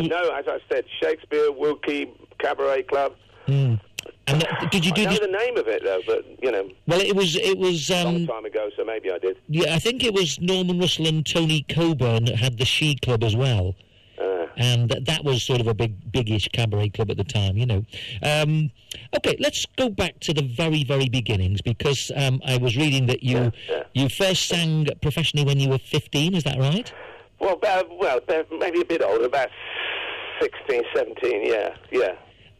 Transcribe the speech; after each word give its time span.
No, 0.00 0.30
as 0.32 0.44
I 0.46 0.58
said, 0.70 0.84
Shakespeare, 1.02 1.50
Wilkie, 1.50 2.12
Cabaret 2.38 2.84
Club. 2.84 3.14
Mm. 3.48 3.80
And 4.28 4.44
uh, 4.44 4.66
did 4.70 4.84
you 4.86 4.92
do 4.92 5.02
I 5.02 5.04
know 5.06 5.18
the 5.20 5.26
name 5.26 5.56
of 5.56 5.66
it 5.66 5.82
though, 5.82 6.00
but 6.06 6.24
you 6.40 6.52
know, 6.52 6.70
Well, 6.86 7.00
it 7.00 7.16
was 7.16 7.34
it 7.34 7.58
was 7.58 7.90
a 7.90 8.04
long 8.04 8.16
um, 8.16 8.26
time 8.28 8.44
ago, 8.44 8.70
so 8.76 8.84
maybe 8.84 9.10
I 9.10 9.18
did. 9.18 9.38
yeah, 9.48 9.74
I 9.74 9.80
think 9.80 10.04
it 10.04 10.14
was 10.14 10.38
Norman 10.40 10.78
Russell 10.78 11.08
and 11.08 11.26
Tony 11.26 11.64
Coburn 11.68 12.26
that 12.26 12.36
had 12.36 12.58
the 12.58 12.64
She 12.64 12.94
Club 12.94 13.24
as 13.24 13.34
well. 13.34 13.74
Uh, 14.20 14.46
and 14.56 14.88
th- 14.90 15.04
that 15.06 15.24
was 15.24 15.42
sort 15.42 15.60
of 15.60 15.66
a 15.66 15.74
big, 15.74 16.12
biggish 16.12 16.48
cabaret 16.52 16.90
club 16.90 17.10
at 17.10 17.16
the 17.16 17.24
time, 17.24 17.56
you 17.56 17.66
know. 17.66 17.84
Um, 18.22 18.70
okay, 19.16 19.36
let's 19.40 19.66
go 19.76 19.88
back 19.88 20.20
to 20.20 20.32
the 20.34 20.42
very, 20.42 20.84
very 20.84 21.08
beginnings 21.08 21.60
because 21.60 22.10
um, 22.16 22.40
I 22.44 22.56
was 22.56 22.76
reading 22.76 23.06
that 23.06 23.22
you 23.24 23.36
Yeah, 23.38 23.50
yeah. 23.68 23.82
you 23.94 24.08
first 24.08 24.46
sang 24.48 24.86
professionally 25.02 25.44
when 25.44 25.58
you 25.58 25.68
were 25.70 25.78
fifteen. 25.78 26.34
Is 26.36 26.44
that 26.44 26.56
right? 26.58 26.92
well, 27.40 27.54
about, 27.54 27.86
well, 27.98 28.18
maybe 28.58 28.80
a 28.80 28.84
bit 28.84 29.00
older, 29.00 29.24
about 29.26 29.48
16, 30.40 30.82
17, 30.94 31.46
Yeah, 31.46 31.74
yeah. 31.90 32.14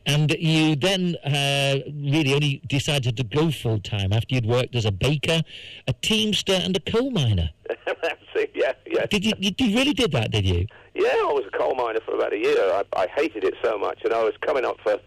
And 0.09 0.31
you 0.39 0.75
then 0.75 1.17
uh, 1.17 1.81
really 1.93 2.33
only 2.33 2.63
decided 2.67 3.17
to 3.19 3.25
go 3.25 3.51
full 3.51 3.79
time 3.79 4.11
after 4.15 4.35
you'd 4.35 4.47
worked 4.47 4.75
as 4.75 4.87
a 4.87 4.91
baker, 4.91 5.43
a 5.87 5.93
teamster, 5.93 6.55
and 6.55 6.75
a 6.75 6.81
coal 6.81 7.11
miner. 7.11 7.51
That's 7.87 8.17
it. 8.35 8.53
Yeah, 8.55 8.73
yeah. 8.87 9.05
Did 9.05 9.27
you, 9.27 9.35
you, 9.39 9.51
you 9.59 9.77
really 9.77 9.93
did 9.93 10.13
that? 10.13 10.31
Did 10.31 10.47
you? 10.47 10.67
Yeah, 10.95 11.09
I 11.09 11.33
was 11.33 11.45
a 11.53 11.57
coal 11.57 11.75
miner 11.75 12.01
for 12.01 12.15
about 12.15 12.33
a 12.33 12.39
year. 12.39 12.57
I, 12.59 12.85
I 12.97 13.07
hated 13.15 13.45
it 13.45 13.55
so 13.63 13.77
much, 13.77 14.01
and 14.03 14.15
I 14.15 14.25
was 14.25 14.33
coming 14.41 14.65
up 14.65 14.79
for. 14.83 14.99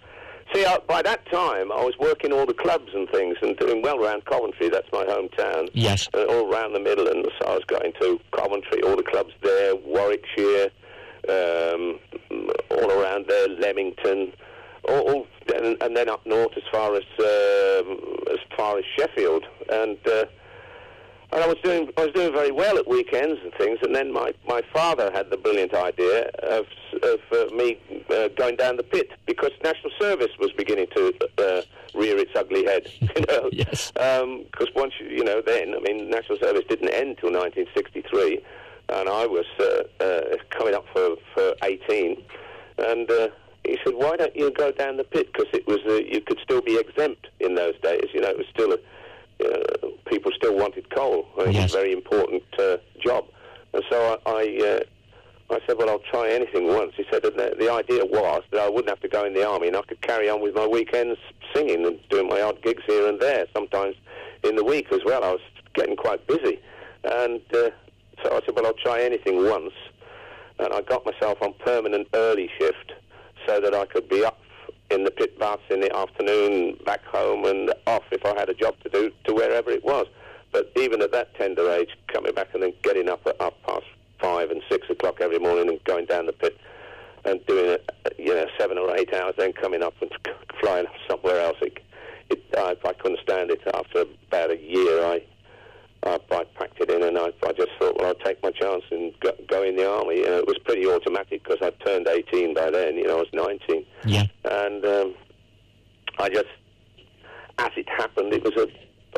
See, 0.53 0.65
I, 0.65 0.77
by 0.88 1.01
that 1.01 1.26
time, 1.31 1.71
I 1.71 1.84
was 1.84 1.95
working 1.98 2.31
all 2.31 2.45
the 2.45 2.53
clubs 2.53 2.91
and 2.93 3.09
things 3.09 3.38
and 3.41 3.57
doing 3.57 3.81
well 3.81 4.03
around 4.03 4.26
Coventry. 4.26 4.70
That's 4.70 4.91
my 4.91 5.05
hometown. 5.05 5.70
Yes. 5.73 6.09
Uh, 6.13 6.26
all 6.26 6.53
around 6.53 6.73
the 6.73 6.79
Midlands. 6.79 7.29
So 7.41 7.48
I 7.48 7.53
was 7.55 7.63
going 7.65 7.93
to 8.01 8.20
Coventry, 8.34 8.84
all 8.84 8.98
the 8.98 9.03
clubs 9.03 9.34
there, 9.41 9.76
Warwickshire, 9.77 10.70
um, 11.30 11.99
all 12.71 12.91
around 12.91 13.25
there, 13.27 13.48
Leamington, 13.48 14.34
all, 14.88 14.99
all 15.12 15.27
and, 15.55 15.77
and 15.81 15.95
then 15.95 16.09
up 16.09 16.25
north 16.25 16.55
as 16.57 16.63
far 16.71 16.96
as 16.96 17.04
um 17.20 17.99
as 18.32 18.40
far 18.55 18.77
as 18.77 18.85
Sheffield, 18.98 19.46
and. 19.71 19.98
Uh, 20.07 20.26
and 21.34 21.41
I 21.41 21.48
was 21.48 21.55
doing 21.63 21.90
I 21.98 22.04
was 22.07 22.13
doing 22.13 22.34
very 22.34 22.51
well 22.51 22.77
at 22.77 22.85
weekends 22.90 23.40
and 23.41 23.54
things, 23.54 23.79
and 23.84 23.96
then 23.96 24.12
my, 24.12 24.34
my 24.46 24.62
father 24.73 25.09
had 25.13 25.29
the 25.29 25.37
brilliant 25.37 25.73
idea 25.73 26.26
of 26.43 26.65
of 27.04 27.20
uh, 27.31 27.55
me 27.55 27.77
uh, 28.09 28.27
going 28.35 28.57
down 28.57 28.76
the 28.76 28.84
pit 28.84 29.12
because 29.26 29.51
national 29.63 29.93
service 29.98 30.27
was 30.40 30.51
beginning 30.51 30.87
to 30.93 31.13
uh, 31.37 31.62
rear 31.98 32.18
its 32.18 32.31
ugly 32.35 32.65
head. 32.65 32.91
You 33.15 33.26
know, 33.29 33.49
Yes. 33.53 33.91
because 33.93 34.68
once 34.76 34.93
you, 34.99 35.07
you 35.07 35.24
know 35.24 35.41
then 35.41 35.74
I 35.74 35.79
mean 35.79 36.09
national 36.09 36.37
service 36.40 36.65
didn't 36.68 36.90
end 36.90 37.18
till 37.20 37.31
1963, 37.31 38.41
and 38.91 39.09
I 39.09 39.25
was 39.25 39.45
uh, 39.59 40.03
uh, 40.03 40.21
coming 40.49 40.73
up 40.75 40.85
for 40.93 41.15
for 41.34 41.53
18, 41.63 42.21
and. 42.77 43.09
Uh, 43.09 43.27
he 43.63 43.77
said, 43.85 43.93
"Why 43.93 44.17
don't 44.17 44.35
you 44.35 44.49
go 44.49 44.71
down 44.71 44.97
the 44.97 45.03
pit? 45.03 45.27
Because 45.31 45.45
it 45.53 45.67
was 45.67 45.77
uh, 45.87 45.93
you 45.97 46.20
could 46.21 46.39
still 46.43 46.61
be 46.61 46.77
exempt 46.79 47.27
in 47.39 47.53
those 47.53 47.75
days. 47.84 48.05
You 48.12 48.21
know, 48.21 48.29
it 48.29 48.37
was 48.39 48.47
still 48.51 48.73
a 48.73 48.77
uh, 49.45 49.89
people 50.07 50.31
still 50.35 50.55
wanted 50.55 50.89
coal. 50.89 51.27
It 51.37 51.53
Yes. 51.53 51.65
was 51.65 51.75
a 51.75 51.77
very 51.77 51.93
important 51.93 52.41
uh, 52.59 52.77
job. 52.99 53.25
And 53.73 53.84
so 53.89 54.19
I, 54.25 54.31
I, 54.31 54.79
uh, 55.51 55.55
I 55.55 55.59
said, 55.67 55.77
well, 55.77 55.89
I'll 55.91 55.99
try 55.99 56.29
anything 56.31 56.67
once. 56.67 56.93
He 56.97 57.05
said 57.12 57.21
that 57.23 57.37
the, 57.37 57.55
the 57.59 57.71
idea 57.71 58.03
was 58.05 58.41
that 58.51 58.62
I 58.62 58.67
wouldn't 58.69 58.89
have 58.89 58.99
to 59.01 59.07
go 59.07 59.25
in 59.25 59.34
the 59.34 59.47
army 59.47 59.67
and 59.67 59.77
I 59.77 59.81
could 59.84 60.01
carry 60.01 60.27
on 60.29 60.41
with 60.41 60.55
my 60.55 60.65
weekends 60.67 61.19
singing 61.53 61.85
and 61.85 61.99
doing 62.09 62.27
my 62.27 62.41
odd 62.41 62.62
gigs 62.63 62.84
here 62.87 63.07
and 63.07 63.19
there, 63.19 63.45
sometimes 63.53 63.95
in 64.44 64.56
the 64.56 64.63
week 64.63 64.88
as 64.91 65.01
well. 65.06 65.23
I 65.23 65.31
was 65.31 65.41
getting 65.75 65.95
quite 65.95 66.25
busy. 66.28 66.59
And 67.03 67.41
uh, 67.53 67.69
so 68.24 68.36
I 68.36 68.41
said, 68.46 68.56
well, 68.56 68.66
I'll 68.66 68.74
try 68.74 69.02
anything 69.02 69.46
once. 69.47 69.74
And 70.59 70.74
I 70.74 70.81
got 70.81 71.06
myself 71.06 71.41
on 71.41 71.53
permanent 71.66 72.08
early 72.14 72.50
shift 72.59 72.94
so 73.47 73.59
that 73.59 73.74
I 73.74 73.86
could 73.86 74.08
be 74.09 74.24
up 74.24 74.38
in 74.91 75.03
the 75.06 75.12
pit 75.12 75.40
baths 75.40 75.62
in 75.69 75.80
the 75.80 75.96
afternoon, 75.96 76.78
back 76.86 77.03
home, 77.06 77.46
and 77.46 77.74
off 77.88 78.03
if 78.12 78.25
I 78.25 78.38
had 78.38 78.50
a 78.50 78.53
job 78.53 78.75
to 78.84 78.90
do 78.90 79.12
to 79.25 79.34
wherever 79.34 79.72
it 79.72 79.84
was. 79.84 80.08
But 80.52 80.72
even 80.76 81.02
at 81.02 81.12
that 81.14 81.34
tender 81.36 81.72
age, 81.72 81.90
coming 82.08 82.34
back 82.34 82.54
and 82.54 82.62
then 82.62 82.74
getting 82.84 83.10
up 83.10 83.26
at 83.26 83.40
up 83.40 83.56
past 83.64 83.86
five 84.20 84.52
and 84.52 84.62
six 84.70 84.90
o'clock 84.90 85.22
every 85.22 85.40
morning 85.40 85.70
and 85.70 85.84
going 85.86 86.06
down 86.06 86.26
the 86.26 86.34
pit 86.34 86.58
and 87.24 87.44
doing 87.46 87.72
it, 87.72 87.90
you 88.18 88.34
know, 88.34 88.46
seven 88.60 88.78
or 88.78 88.96
eight 88.96 89.14
hours, 89.14 89.34
then 89.38 89.54
coming 89.54 89.81
up 89.81 89.94
and 90.02 90.12
flying 90.60 90.86
somewhere 91.10 91.40
else. 91.42 91.58
It, 91.62 91.80
it, 92.30 92.44
I, 92.58 92.76
I 92.86 92.94
couldn't 92.94 93.20
stand 93.22 93.52
it. 93.52 93.62
After 93.74 94.06
about 94.28 94.52
a 94.52 94.58
year, 94.58 95.04
I 95.06 95.24
I, 96.03 96.17
I 96.31 96.44
packed 96.56 96.79
it 96.81 96.89
in 96.89 97.03
and 97.03 97.17
I, 97.17 97.28
I 97.45 97.51
just 97.53 97.69
thought, 97.79 97.97
well, 97.97 98.07
I'll 98.07 98.16
take 98.25 98.41
my 98.41 98.51
chance 98.51 98.84
and 98.91 99.13
go, 99.19 99.31
go 99.47 99.63
in 99.63 99.75
the 99.75 99.89
army. 99.89 100.17
You 100.17 100.25
know, 100.25 100.38
it 100.39 100.47
was 100.47 100.57
pretty 100.66 100.88
automatic 100.88 101.44
because 101.44 101.57
I'd 101.62 101.79
turned 101.85 102.07
18 102.07 102.53
by 102.56 102.72
then. 102.72 102.95
You 102.97 103.06
know, 103.07 103.17
I 103.17 103.19
was 103.22 103.28
19 103.34 103.85
Yeah. 104.06 104.23
and 104.45 104.84
um, 104.85 105.13
I 106.17 106.29
just, 106.29 106.47
as 107.59 107.69
it 107.78 107.88
happened, 107.89 108.34
it 108.34 108.44
was 108.44 108.53
a. 108.57 108.67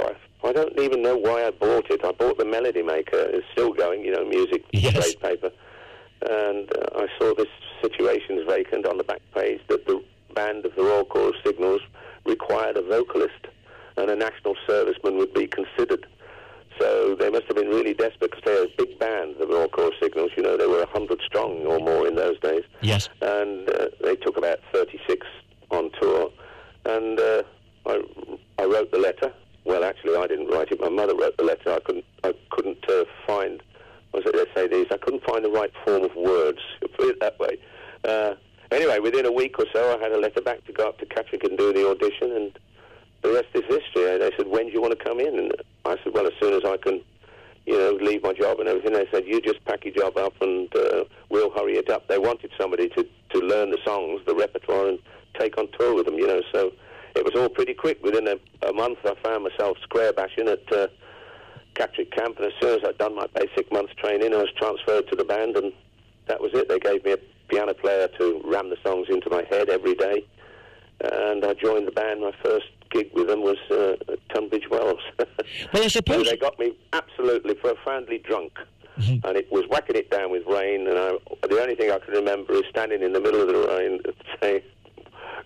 I- 0.01 0.15
I 0.45 0.51
don't 0.51 0.77
even 0.77 1.01
know 1.01 1.15
why 1.15 1.45
I 1.45 1.51
bought 1.51 1.89
it. 1.89 2.03
I 2.03 2.11
bought 2.11 2.37
the 2.37 2.43
Melody 2.43 2.81
Maker. 2.81 3.15
It's 3.31 3.45
still 3.53 3.71
going, 3.71 4.03
you 4.03 4.11
know, 4.11 4.25
music 4.27 4.65
Yes. 4.73 4.91
trade 4.93 5.21
paper, 5.21 5.51
and 6.29 6.69
uh, 6.77 6.99
I 6.99 7.07
saw 7.17 7.33
this 7.33 7.47
situations 7.81 8.41
vacant 8.45 8.85
on 8.85 8.97
the 8.97 9.05
back 9.05 9.21
page 9.33 9.61
that 9.69 9.85
the 9.87 10.03
band 10.35 10.65
of 10.65 10.75
the 10.75 10.83
Royal 10.83 11.05
Corps 11.05 11.29
of 11.29 11.35
Signals 11.45 11.79
required 12.25 12.75
a 12.75 12.81
vocalist, 12.81 13.47
and 13.95 14.09
a 14.11 14.17
national 14.17 14.55
serviceman 14.67 15.15
would 15.17 15.33
be 15.33 15.47
considered. 15.47 16.05
So 16.79 17.15
they 17.15 17.29
must 17.29 17.45
have 17.47 17.55
been 17.55 17.69
really 17.69 17.93
desperate 17.93 18.31
because 18.31 18.43
they're 18.45 18.63
a 18.65 18.67
big 18.77 18.97
band, 18.99 19.35
the 19.39 19.47
Royal 19.47 19.67
Corps 19.69 19.87
of 19.87 19.93
Signals. 20.01 20.31
You 20.35 20.43
know, 20.43 20.57
they 20.57 20.67
were 20.67 20.79
100 20.79 21.19
strong 21.25 21.65
or 21.65 21.79
more 21.79 22.07
in 22.07 22.15
those 22.15 22.39
days 22.39 22.63
Yes. 22.81 23.09
and 23.21 23.69
uh, 23.69 23.87
they 24.03 24.15
took 24.15 24.37
about 24.37 24.59
36 24.73 25.25
on 25.71 25.91
tour. 26.01 26.31
And 26.85 27.19
uh, 27.19 27.43
I, 27.85 28.01
I 28.59 28.65
wrote 28.65 28.91
the 28.91 28.97
letter. 28.99 29.31
Well, 29.65 29.83
actually, 29.85 30.15
I 30.17 30.27
didn't 30.27 30.47
write 30.47 30.71
it. 30.71 30.79
My 30.81 30.89
mother 30.89 31.15
wrote 31.15 31.37
the 31.37 31.43
letter. 31.43 31.71
I 31.73 31.79
couldn't, 31.79 32.05
I 32.23 32.33
couldn't 32.51 32.83
uh, 32.89 33.05
find. 33.25 33.61
Was 34.13 34.23
it? 34.25 34.35
Let's 34.35 34.51
say 34.53 34.67
these. 34.67 34.87
I 34.91 34.97
couldn't 34.97 35.23
find 35.23 35.43
the 35.45 35.49
right 35.49 35.71
form 35.85 36.03
of 36.03 36.11
words. 36.15 36.59
Put 36.97 37.07
it 37.07 37.19
that 37.21 37.39
way. 37.39 37.57
Uh, 38.03 38.33
anyway, 38.71 38.99
within 38.99 39.25
a 39.25 39.31
week 39.31 39.57
or 39.59 39.65
so, 39.71 39.97
I 39.97 40.03
had 40.03 40.11
a 40.11 40.19
letter 40.19 40.41
back 40.41 40.65
to 40.65 40.73
go 40.73 40.89
up 40.89 40.99
to 40.99 41.05
Catterick 41.05 41.47
and 41.47 41.57
do 41.57 41.71
the 41.71 41.89
audition, 41.89 42.31
and 42.35 42.59
the 43.23 43.31
rest 43.31 43.47
is 43.53 43.63
history. 43.63 44.11
And 44.11 44.21
They 44.21 44.31
said, 44.37 44.47
"When 44.47 44.67
do 44.67 44.73
you 44.73 44.81
want 44.81 44.97
to 44.97 45.03
come 45.03 45.19
in?" 45.19 45.39
And 45.39 45.51
I 45.85 45.97
said, 46.03 46.13
"Well, 46.13 46.27
as 46.27 46.33
soon 46.39 46.53
as 46.53 46.63
I 46.65 46.77
can." 46.77 47.01
you 47.65 47.77
know, 47.77 47.91
leave 48.01 48.23
my 48.23 48.33
job 48.33 48.59
and 48.59 48.67
everything. 48.67 48.93
They 48.93 49.07
said, 49.11 49.23
you 49.25 49.39
just 49.39 49.63
pack 49.65 49.85
your 49.85 49.93
job 49.93 50.17
up 50.17 50.33
and 50.41 50.73
uh, 50.75 51.05
we'll 51.29 51.49
hurry 51.51 51.77
it 51.77 51.89
up. 51.89 52.07
They 52.07 52.17
wanted 52.17 52.51
somebody 52.59 52.89
to, 52.89 53.07
to 53.29 53.39
learn 53.39 53.71
the 53.71 53.77
songs, 53.85 54.21
the 54.25 54.35
repertoire, 54.35 54.89
and 54.89 54.99
take 55.39 55.57
on 55.57 55.69
tour 55.79 55.95
with 55.95 56.05
them, 56.05 56.15
you 56.15 56.27
know. 56.27 56.41
So 56.51 56.73
it 57.15 57.23
was 57.23 57.35
all 57.35 57.49
pretty 57.49 57.73
quick. 57.73 58.03
Within 58.03 58.27
a, 58.27 58.35
a 58.67 58.73
month, 58.73 58.99
I 59.05 59.15
found 59.23 59.43
myself 59.43 59.77
square 59.81 60.11
bashing 60.11 60.47
at 60.47 60.71
uh, 60.71 60.87
Camp, 61.75 62.37
and 62.37 62.45
as 62.45 62.53
soon 62.61 62.79
as 62.79 62.85
I'd 62.87 62.97
done 62.97 63.15
my 63.15 63.27
basic 63.33 63.71
month's 63.71 63.95
training, 63.95 64.33
I 64.33 64.37
was 64.37 64.51
transferred 64.57 65.07
to 65.09 65.15
the 65.15 65.23
band, 65.23 65.55
and 65.55 65.73
that 66.27 66.39
was 66.39 66.51
it. 66.53 66.69
They 66.69 66.79
gave 66.79 67.03
me 67.03 67.13
a 67.13 67.17
piano 67.47 67.73
player 67.73 68.07
to 68.19 68.41
ram 68.45 68.69
the 68.69 68.77
songs 68.85 69.07
into 69.09 69.29
my 69.29 69.43
head 69.49 69.69
every 69.69 69.95
day, 69.95 70.23
and 71.01 71.43
I 71.43 71.53
joined 71.53 71.87
the 71.87 71.91
band. 71.91 72.21
My 72.21 72.33
first 72.43 72.67
gig 72.93 73.09
with 73.13 73.27
them 73.27 73.41
was 73.41 73.57
uh, 73.71 73.95
Tunbridge 74.33 74.69
Wells. 74.69 74.99
Well, 75.73 75.83
I 75.83 75.87
So 75.87 75.99
suppose. 75.99 76.29
they 76.29 76.37
got 76.37 76.57
me 76.59 76.73
absolutely 76.93 77.55
profoundly 77.55 78.19
drunk, 78.19 78.53
and 78.97 79.35
it 79.35 79.51
was 79.51 79.65
whacking 79.69 79.95
it 79.95 80.09
down 80.09 80.31
with 80.31 80.43
rain. 80.47 80.87
And 80.87 80.97
I, 80.97 81.11
the 81.47 81.59
only 81.61 81.75
thing 81.75 81.91
I 81.91 81.99
can 81.99 82.13
remember 82.13 82.53
is 82.53 82.63
standing 82.69 83.01
in 83.01 83.11
the 83.13 83.19
middle 83.19 83.41
of 83.41 83.47
the 83.47 83.67
rain, 83.75 83.99
saying, 84.41 84.61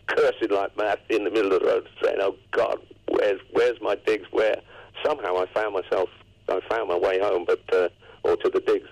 cursing 0.07 0.49
like 0.51 0.75
mad 0.77 0.99
in 1.09 1.23
the 1.23 1.31
middle 1.31 1.53
of 1.53 1.61
the 1.61 1.67
road, 1.67 1.89
saying, 2.03 2.17
"Oh 2.21 2.35
God, 2.51 2.77
where's 3.09 3.39
where's 3.51 3.79
my 3.81 3.95
digs? 4.05 4.27
Where?" 4.31 4.57
Somehow 5.05 5.37
I 5.37 5.45
found 5.53 5.73
myself, 5.73 6.09
I 6.49 6.59
found 6.69 6.89
my 6.89 6.97
way 6.97 7.19
home, 7.19 7.45
but 7.47 7.61
uh, 7.73 7.89
or 8.23 8.35
to 8.37 8.49
the 8.49 8.59
digs. 8.61 8.87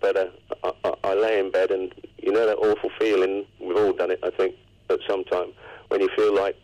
But 0.00 0.16
uh, 0.16 0.26
I, 0.64 0.72
I, 0.84 0.94
I 1.04 1.14
lay 1.14 1.38
in 1.38 1.50
bed, 1.50 1.70
and 1.70 1.92
you 2.18 2.32
know 2.32 2.46
that 2.46 2.56
awful 2.58 2.90
feeling. 2.98 3.44
We've 3.60 3.76
all 3.76 3.92
done 3.92 4.10
it, 4.10 4.20
I 4.22 4.30
think, 4.30 4.54
at 4.90 4.98
some 5.08 5.24
time 5.24 5.52
when 5.88 6.00
you 6.00 6.08
feel 6.16 6.34
like 6.34 6.56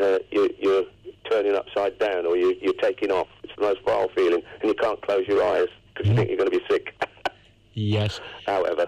uh, 0.00 0.18
you, 0.30 0.50
you're 0.58 0.84
turning 1.30 1.54
upside 1.54 1.98
down 1.98 2.26
or 2.26 2.36
you, 2.36 2.54
you're 2.60 2.72
taking 2.74 3.10
off. 3.10 3.28
It's 3.42 3.52
the 3.56 3.62
most 3.62 3.80
vile 3.84 4.08
feeling, 4.14 4.42
and 4.60 4.68
you 4.68 4.74
can't 4.74 5.00
close 5.02 5.26
your 5.26 5.42
eyes 5.44 5.68
because 5.94 6.08
you 6.08 6.16
think 6.16 6.28
you're 6.28 6.38
going 6.38 6.50
to 6.50 6.58
be 6.58 6.64
sick. 6.70 6.94
Yes. 7.74 8.20
However, 8.46 8.86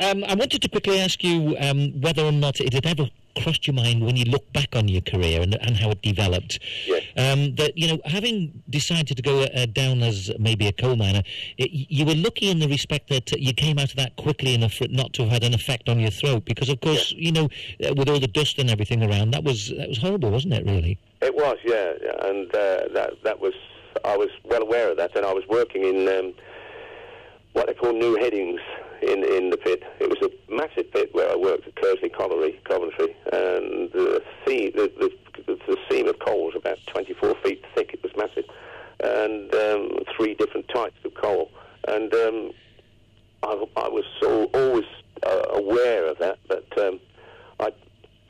Um, 0.00 0.24
I 0.24 0.34
wanted 0.34 0.62
to 0.62 0.68
quickly 0.68 1.00
ask 1.00 1.22
you 1.22 1.56
um, 1.60 2.00
whether 2.00 2.22
or 2.24 2.32
not 2.32 2.60
it 2.60 2.72
had 2.72 2.86
ever 2.86 3.08
crossed 3.36 3.66
your 3.66 3.74
mind 3.74 4.04
when 4.04 4.16
you 4.16 4.24
look 4.24 4.52
back 4.52 4.74
on 4.74 4.88
your 4.88 5.00
career 5.00 5.40
and, 5.40 5.54
and 5.62 5.76
how 5.76 5.90
it 5.90 6.02
developed. 6.02 6.58
Yes. 6.86 7.02
Um, 7.16 7.54
that 7.56 7.76
you 7.76 7.88
know, 7.88 8.00
having 8.04 8.62
decided 8.70 9.16
to 9.16 9.22
go 9.22 9.42
uh, 9.42 9.66
down 9.66 10.02
as 10.02 10.30
maybe 10.38 10.66
a 10.66 10.72
coal 10.72 10.96
miner, 10.96 11.22
it, 11.58 11.70
you 11.72 12.04
were 12.04 12.14
lucky 12.14 12.50
in 12.50 12.58
the 12.58 12.68
respect 12.68 13.08
that 13.08 13.30
you 13.38 13.52
came 13.52 13.78
out 13.78 13.90
of 13.90 13.96
that 13.96 14.16
quickly 14.16 14.54
enough 14.54 14.74
for 14.74 14.84
it 14.84 14.92
not 14.92 15.12
to 15.14 15.22
have 15.22 15.32
had 15.32 15.44
an 15.44 15.54
effect 15.54 15.88
on 15.88 15.98
your 15.98 16.10
throat. 16.10 16.44
Because 16.44 16.68
of 16.68 16.80
course, 16.80 17.12
you 17.16 17.32
know, 17.32 17.48
uh, 17.84 17.94
with 17.94 18.08
all 18.08 18.20
the 18.20 18.28
dust 18.28 18.58
and 18.58 18.70
everything 18.70 19.02
around, 19.02 19.32
that 19.32 19.44
was 19.44 19.72
that 19.76 19.88
was 19.88 19.98
horrible, 19.98 20.30
wasn't 20.30 20.54
it? 20.54 20.64
Really. 20.64 20.98
it 21.20 21.34
was, 21.34 21.58
yeah, 21.64 21.92
yeah, 22.02 22.26
and 22.28 22.54
uh, 22.54 22.88
that 22.94 23.22
that 23.24 23.40
was. 23.40 23.54
I 24.04 24.16
was 24.16 24.28
well 24.44 24.62
aware 24.62 24.90
of 24.90 24.96
that, 24.98 25.16
and 25.16 25.26
I 25.26 25.32
was 25.32 25.42
working 25.48 25.82
in 25.84 26.08
um, 26.08 26.32
what 27.54 27.66
they 27.66 27.74
call 27.74 27.92
new 27.92 28.14
headings 28.16 28.60
in 29.02 29.24
in 29.24 29.50
the 29.50 29.56
pit. 29.56 29.82
It 29.98 30.08
was 30.08 30.18
a 30.22 30.52
massive 30.52 30.90
pit 30.92 31.10
where 31.12 31.30
I 31.30 31.36
worked 31.36 31.66
at 31.66 31.74
Keresley 31.76 32.12
Colliery, 32.12 32.60
Coventry, 32.64 33.16
and 33.32 33.90
the 33.92 34.22
seam 34.46 34.72
the, 34.74 34.90
the, 34.98 35.58
the 35.66 35.76
seam 35.90 36.08
of 36.08 36.18
coal 36.18 36.46
was 36.46 36.54
about 36.56 36.78
24 36.86 37.34
feet 37.42 37.64
thick. 37.74 37.94
It 37.94 38.02
was 38.02 38.12
massive, 38.16 38.44
and 39.02 39.54
um, 39.54 39.98
three 40.16 40.34
different 40.34 40.68
types 40.68 40.98
of 41.04 41.14
coal. 41.14 41.50
And 41.88 42.12
um, 42.14 42.52
I, 43.42 43.64
I 43.76 43.88
was 43.88 44.04
so 44.20 44.44
always 44.54 44.84
uh, 45.26 45.42
aware 45.54 46.06
of 46.06 46.18
that, 46.18 46.38
but 46.48 46.66
um, 46.78 47.00
I, 47.58 47.72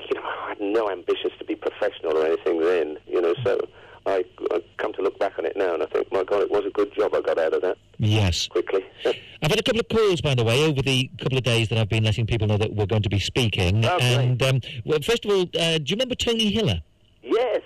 you 0.08 0.14
know, 0.14 0.23
I 0.23 0.49
had 0.50 0.61
no 0.61 0.90
ambitions 0.90 1.32
to 1.38 1.44
be 1.44 1.56
professional 1.56 2.16
or 2.16 2.26
anything 2.26 2.61
then. 2.61 2.99
You 3.06 3.20
know, 3.20 3.34
so 3.44 3.58
I, 4.06 4.25
I 4.50 4.61
come 4.79 4.93
to 4.94 5.02
look 5.02 5.19
back 5.19 5.38
on 5.38 5.44
it 5.44 5.56
now, 5.56 5.75
and 5.75 5.82
I 5.82 5.87
think, 5.87 6.11
my 6.12 6.25
God, 6.25 6.43
it 6.43 6.50
was 6.50 6.64
a 6.64 6.70
good 6.70 6.93
job 6.94 7.14
I 7.14 7.20
got 7.20 7.38
out 7.38 7.52
of 7.52 7.62
that 7.62 7.76
Yes. 7.99 8.49
quickly. 8.49 8.85
I've 9.05 9.50
had 9.50 9.58
a 9.58 9.62
couple 9.62 9.81
of 9.81 9.88
calls, 9.88 10.20
by 10.20 10.35
the 10.35 10.44
way, 10.44 10.64
over 10.64 10.81
the 10.82 11.11
couple 11.19 11.37
of 11.38 11.44
days 11.44 11.69
that 11.69 11.79
I've 11.79 11.88
been 11.88 12.05
letting 12.05 12.26
people 12.26 12.47
know 12.47 12.56
that 12.58 12.75
we're 12.75 12.87
going 12.87 13.02
to 13.02 13.08
be 13.11 13.19
speaking. 13.19 13.85
Oh, 13.85 13.99
and 13.99 14.43
um, 14.43 14.61
well, 14.85 14.99
first 15.02 15.25
of 15.25 15.31
all, 15.31 15.43
uh, 15.58 15.79
do 15.79 15.85
you 15.87 15.97
remember 15.97 16.14
Tony 16.14 16.50
Hiller? 16.50 16.81
yes. 17.23 17.61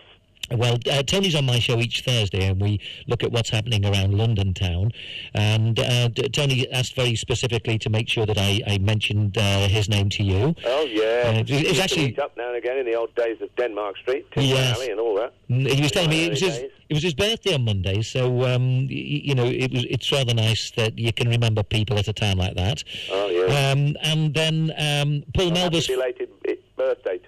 Well, 0.57 0.79
uh, 0.91 1.03
Tony's 1.03 1.35
on 1.35 1.45
my 1.47 1.59
show 1.59 1.79
each 1.79 2.03
Thursday, 2.03 2.47
and 2.47 2.61
we 2.61 2.81
look 3.07 3.23
at 3.23 3.33
what's 3.33 3.51
happening 3.51 3.85
around 3.85 4.15
London 4.17 4.55
town. 4.55 4.93
And 5.35 5.79
uh, 5.79 6.09
Tony 6.33 6.71
asked 6.71 6.95
very 6.95 7.15
specifically 7.17 7.79
to 7.79 7.91
make 7.91 8.09
sure 8.09 8.27
that 8.27 8.39
I, 8.39 8.61
I 8.67 8.79
mentioned 8.79 9.37
uh, 9.39 9.69
his 9.69 9.89
name 9.89 10.09
to 10.11 10.23
you. 10.23 10.55
Oh 10.65 10.85
yeah. 10.85 11.33
Uh, 11.39 11.45
it's 11.47 11.81
actually- 11.81 12.17
up 12.19 12.37
now 12.37 12.49
and 12.49 12.57
again 12.57 12.79
in 12.79 12.87
the 12.87 12.95
old 12.95 13.15
days 13.15 13.41
of 13.43 13.55
Denmark 13.57 13.97
Street, 13.99 14.31
Tin 14.33 14.43
Pan 14.45 14.57
Yes. 14.57 14.77
Alley, 14.77 14.91
and 14.91 15.01
all 15.01 15.17
that. 15.17 15.33
Mm, 15.51 15.69
He 15.71 15.83
was 15.83 15.91
telling 15.93 16.11
me 16.11 16.27
it 16.27 16.31
was 16.31 16.41
his 16.41 16.59
it 16.89 16.93
was 16.95 17.03
his 17.03 17.15
birthday 17.15 17.55
on 17.55 17.65
Monday, 17.65 18.03
so 18.03 18.45
um, 18.45 18.87
you 18.89 19.35
know 19.35 19.47
it 19.47 19.73
was 19.73 19.85
it's 19.91 20.11
rather 20.13 20.35
nice 20.35 20.71
that 20.73 20.99
you 20.99 21.13
can 21.13 21.29
remember 21.29 21.63
people 21.63 21.99
at 21.99 22.09
a 22.09 22.13
time 22.13 22.39
like 22.39 22.55
that. 22.57 22.85
Oh 23.11 23.29
yeah. 23.29 23.71
Um, 23.71 23.97
and 24.03 24.35
then 24.35 24.73
um, 24.79 25.25
Paul 25.35 25.51
Melba's 25.51 25.87
belated 25.87 26.29
birthday. 26.77 27.19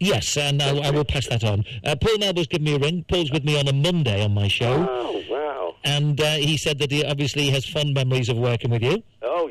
Yes, 0.00 0.36
and 0.36 0.62
I, 0.62 0.76
I 0.78 0.90
will 0.90 1.04
pass 1.04 1.26
that 1.28 1.44
on. 1.44 1.64
Uh, 1.84 1.96
Paul 1.96 2.18
Melba's 2.18 2.46
given 2.46 2.64
me 2.64 2.74
a 2.74 2.78
ring. 2.78 3.04
Paul's 3.08 3.30
with 3.30 3.44
me 3.44 3.58
on 3.58 3.68
a 3.68 3.72
Monday 3.72 4.22
on 4.24 4.34
my 4.34 4.48
show, 4.48 4.86
Oh 4.88 5.22
wow. 5.30 5.74
and 5.84 6.20
uh, 6.20 6.34
he 6.36 6.56
said 6.56 6.78
that 6.78 6.90
he 6.90 7.04
obviously 7.04 7.50
has 7.50 7.64
fond 7.66 7.94
memories 7.94 8.28
of 8.28 8.36
working 8.36 8.70
with 8.70 8.82
you. 8.82 9.02
Oh 9.22 9.48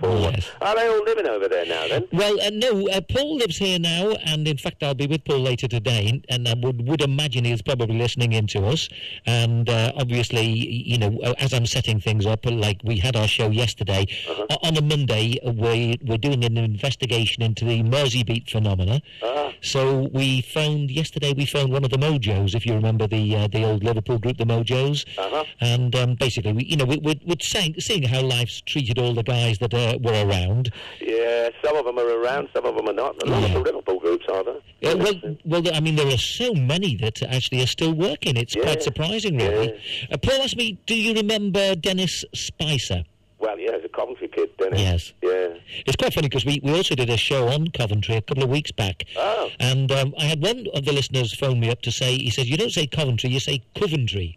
Paul. 0.00 0.22
Yes. 0.22 0.50
Are 0.60 0.74
they 0.74 0.88
all 0.88 1.04
living 1.04 1.28
over 1.28 1.48
there 1.48 1.66
now 1.66 1.86
then? 1.88 2.08
Well, 2.12 2.40
uh, 2.40 2.50
no, 2.52 2.88
uh, 2.88 3.00
Paul 3.02 3.36
lives 3.36 3.58
here 3.58 3.78
now, 3.78 4.12
and 4.24 4.48
in 4.48 4.56
fact, 4.56 4.82
I'll 4.82 4.94
be 4.94 5.06
with 5.06 5.24
Paul 5.24 5.40
later 5.40 5.68
today, 5.68 6.22
and 6.28 6.48
I 6.48 6.54
would, 6.54 6.88
would 6.88 7.02
imagine 7.02 7.44
he's 7.44 7.62
probably 7.62 7.96
listening 7.98 8.32
in 8.32 8.46
to 8.48 8.66
us. 8.66 8.88
And 9.26 9.68
uh, 9.68 9.92
obviously, 9.96 10.46
you 10.46 10.98
know, 10.98 11.20
uh, 11.22 11.34
as 11.38 11.52
I'm 11.52 11.66
setting 11.66 12.00
things 12.00 12.26
up, 12.26 12.46
like 12.46 12.80
we 12.84 12.98
had 12.98 13.16
our 13.16 13.28
show 13.28 13.50
yesterday, 13.50 14.06
o- 14.28 14.58
on 14.62 14.76
a 14.76 14.82
Monday, 14.82 15.38
we, 15.44 15.98
we're 16.04 16.18
doing 16.18 16.44
an 16.44 16.56
investigation 16.56 17.42
into 17.42 17.64
the 17.64 17.82
Merseybeat 17.82 18.50
phenomena. 18.50 19.00
Ah. 19.22 19.52
So 19.60 20.08
we 20.12 20.40
found, 20.40 20.90
yesterday, 20.90 21.34
we 21.36 21.46
found 21.46 21.72
one 21.72 21.84
of 21.84 21.90
the 21.90 21.98
Mojos, 21.98 22.54
if 22.54 22.64
you 22.64 22.74
remember 22.74 23.06
the 23.06 23.36
uh, 23.36 23.48
the 23.48 23.64
old 23.64 23.84
Liverpool 23.84 24.18
group, 24.18 24.38
the 24.38 24.44
Mojos. 24.44 25.04
Uh-huh. 25.18 25.44
And 25.60 25.94
um, 25.96 26.14
basically, 26.14 26.52
we, 26.52 26.64
you 26.64 26.76
know, 26.76 26.84
we, 26.84 26.98
we're, 26.98 27.20
we're 27.26 27.36
saying, 27.40 27.74
seeing 27.78 28.04
how 28.04 28.22
life's 28.22 28.60
treated 28.62 28.98
all 28.98 29.14
the 29.14 29.22
guys 29.22 29.58
that 29.58 29.74
uh, 29.74 29.98
were 30.00 30.26
around. 30.26 30.72
Yeah. 31.00 31.50
Some 31.64 31.76
of 31.76 31.84
them 31.84 31.98
are 31.98 32.08
around. 32.20 32.48
Some 32.54 32.64
of 32.66 32.74
them 32.76 32.88
are 32.88 32.92
not. 32.92 33.22
A 33.22 33.26
lot 33.26 33.44
of 33.44 33.52
the 33.52 33.60
Liverpool 33.60 34.00
groups 34.00 34.24
are 34.32 34.42
there. 34.44 34.54
Yeah, 34.80 34.94
well, 34.94 35.14
well, 35.44 35.62
I 35.74 35.80
mean, 35.80 35.96
there 35.96 36.08
are 36.08 36.16
so 36.18 36.54
many 36.54 36.96
that 36.96 37.22
actually 37.22 37.62
are 37.62 37.66
still 37.66 37.92
working. 37.92 38.36
It's 38.36 38.56
Yeah. 38.56 38.62
quite 38.62 38.82
surprising, 38.82 39.36
really. 39.36 39.74
Uh, 40.10 40.16
Paul 40.18 40.42
asked 40.42 40.56
me, 40.56 40.78
do 40.86 40.94
you 40.94 41.14
remember 41.14 41.74
Dennis 41.74 42.24
Spicer? 42.34 43.04
Well, 43.38 43.58
yeah, 43.58 43.76
he's 43.76 43.84
a 43.86 43.88
Coventry 43.88 44.28
kid, 44.28 44.50
Dennis. 44.58 44.80
Yes. 44.80 45.12
Yeah. 45.22 45.58
It's 45.86 45.96
quite 45.96 46.12
funny 46.12 46.28
because 46.28 46.44
we, 46.44 46.60
we 46.62 46.74
also 46.74 46.94
did 46.94 47.08
a 47.08 47.16
show 47.16 47.48
on 47.48 47.68
Coventry 47.68 48.16
a 48.16 48.20
couple 48.22 48.42
of 48.42 48.50
weeks 48.50 48.70
back. 48.70 49.04
Oh. 49.16 49.48
And 49.58 49.90
um, 49.92 50.14
I 50.18 50.24
had 50.24 50.42
one 50.42 50.66
of 50.74 50.84
the 50.84 50.92
listeners 50.92 51.34
phone 51.34 51.58
me 51.60 51.70
up 51.70 51.80
to 51.82 51.90
say, 51.90 52.16
he 52.18 52.28
said, 52.30 52.46
you 52.46 52.58
don't 52.58 52.70
say 52.72 52.86
Coventry, 52.86 53.30
you 53.30 53.40
say 53.40 53.62
Coventry. 53.74 54.36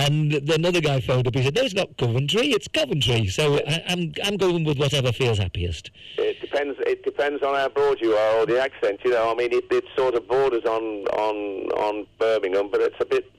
Uh. 0.00 0.06
And 0.06 0.32
another 0.50 0.80
guy 0.80 1.00
phoned 1.00 1.26
up, 1.26 1.34
he 1.34 1.42
said, 1.42 1.54
no, 1.54 1.62
it's 1.62 1.74
not 1.74 1.96
Coventry, 1.96 2.48
it's 2.48 2.68
Coventry. 2.68 3.26
So 3.28 3.58
I, 3.66 3.82
I'm, 3.88 4.12
I'm 4.24 4.36
going 4.36 4.64
with 4.64 4.78
whatever 4.78 5.12
feels 5.12 5.38
happiest. 5.38 5.90
It 6.18 6.40
depends. 6.40 6.78
It 6.80 7.04
depends 7.04 7.42
on 7.42 7.54
how 7.54 7.68
broad 7.68 8.00
you 8.00 8.14
are 8.14 8.38
or 8.38 8.46
the 8.46 8.60
accent. 8.60 9.00
You 9.04 9.12
know, 9.12 9.30
I 9.30 9.34
mean, 9.34 9.52
it, 9.52 9.64
it 9.70 9.84
sort 9.96 10.14
of 10.14 10.26
borders 10.26 10.64
on 10.64 11.06
on 11.08 11.36
on 11.72 12.06
Birmingham, 12.18 12.70
but 12.70 12.80
it's 12.80 12.96
a 13.00 13.04
bit, 13.04 13.30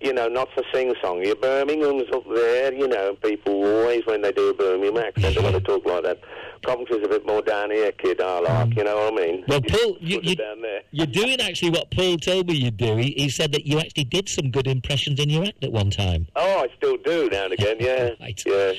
you 0.00 0.12
know, 0.12 0.28
not 0.28 0.48
for 0.54 0.62
sing 0.72 0.94
song. 1.02 1.24
Your 1.24 1.36
Birmingham's 1.36 2.10
up 2.12 2.24
there. 2.32 2.72
You 2.72 2.88
know, 2.88 3.16
people 3.22 3.64
always 3.64 4.06
when 4.06 4.22
they 4.22 4.32
do 4.32 4.50
a 4.50 4.54
Birmingham 4.54 4.98
accent, 4.98 5.34
they 5.34 5.42
want 5.42 5.54
to 5.54 5.60
talk 5.60 5.84
like 5.86 6.04
that. 6.04 6.20
Coventry's 6.64 7.04
a 7.04 7.08
bit 7.08 7.26
more 7.26 7.42
down 7.42 7.70
here, 7.70 7.92
kid. 7.92 8.20
I 8.20 8.40
like. 8.40 8.76
You 8.76 8.84
know 8.84 8.96
what 9.10 9.12
I 9.20 9.26
mean? 9.26 9.44
Well, 9.48 9.60
Paul, 9.60 9.96
you, 10.00 10.20
you, 10.22 10.36
down 10.36 10.60
there. 10.62 10.82
you're 10.90 11.06
doing 11.06 11.40
actually 11.40 11.70
what 11.70 11.90
Paul 11.90 12.16
told 12.18 12.48
me 12.48 12.54
you'd 12.54 12.76
do. 12.76 12.96
He, 12.96 13.10
he 13.16 13.28
said 13.28 13.52
that 13.52 13.66
you 13.66 13.78
actually 13.78 14.04
did 14.04 14.28
some 14.28 14.50
good 14.50 14.66
impressions 14.66 15.20
in 15.20 15.30
your 15.30 15.44
act 15.44 15.62
at 15.62 15.72
one 15.72 15.90
time. 15.90 16.26
Oh, 16.36 16.60
I 16.64 16.68
still 16.76 16.96
do 17.04 17.28
now 17.30 17.44
and 17.44 17.52
again. 17.52 17.76
Yeah. 17.84 18.10
Right. 18.20 18.40
Yeah. 18.46 18.72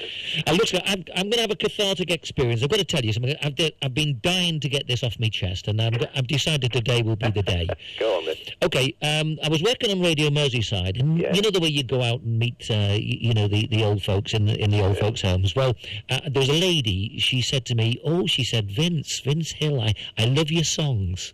And 0.47 0.57
look, 0.57 0.69
I'm, 0.85 1.03
I'm 1.15 1.23
going 1.29 1.33
to 1.33 1.41
have 1.41 1.51
a 1.51 1.55
cathartic 1.55 2.09
experience. 2.09 2.63
I've 2.63 2.69
got 2.69 2.79
to 2.79 2.85
tell 2.85 3.03
you 3.05 3.13
something. 3.13 3.35
I've, 3.43 3.53
de- 3.55 3.75
I've 3.83 3.93
been 3.93 4.19
dying 4.23 4.59
to 4.61 4.69
get 4.69 4.87
this 4.87 5.03
off 5.03 5.19
my 5.19 5.29
chest, 5.29 5.67
and 5.67 5.79
I'm, 5.81 5.93
I've 6.15 6.27
decided 6.27 6.71
today 6.71 7.01
will 7.03 7.15
be 7.17 7.29
the 7.29 7.43
day. 7.43 7.67
Go 7.99 8.17
on 8.17 8.25
then. 8.25 8.35
Okay, 8.63 8.95
um, 9.03 9.37
I 9.43 9.49
was 9.49 9.61
working 9.61 9.91
on 9.91 10.01
Radio 10.01 10.29
Merseyside, 10.29 10.99
and 10.99 11.19
Yeah. 11.19 11.33
you 11.33 11.41
know 11.41 11.51
the 11.51 11.59
way 11.59 11.67
you 11.67 11.83
go 11.83 12.01
out 12.01 12.21
and 12.21 12.39
meet, 12.39 12.55
uh, 12.71 12.73
y- 12.73 12.97
you 12.99 13.33
know, 13.33 13.47
the, 13.47 13.67
the 13.67 13.83
old 13.83 14.01
folks 14.01 14.33
in 14.33 14.45
the, 14.45 14.59
in 14.59 14.71
the 14.71 14.81
old 14.81 14.97
folks' 14.97 15.21
homes. 15.21 15.53
Well, 15.55 15.75
uh, 16.09 16.21
there 16.27 16.39
was 16.41 16.49
a 16.49 16.53
lady. 16.59 17.19
She 17.19 17.41
said 17.41 17.65
to 17.67 17.74
me, 17.75 17.99
"Oh, 18.03 18.25
she 18.25 18.43
said, 18.43 18.71
Vince, 18.71 19.19
Vince 19.19 19.51
Hill, 19.51 19.81
I, 19.81 19.93
I 20.17 20.25
love 20.25 20.51
your 20.51 20.63
songs." 20.63 21.33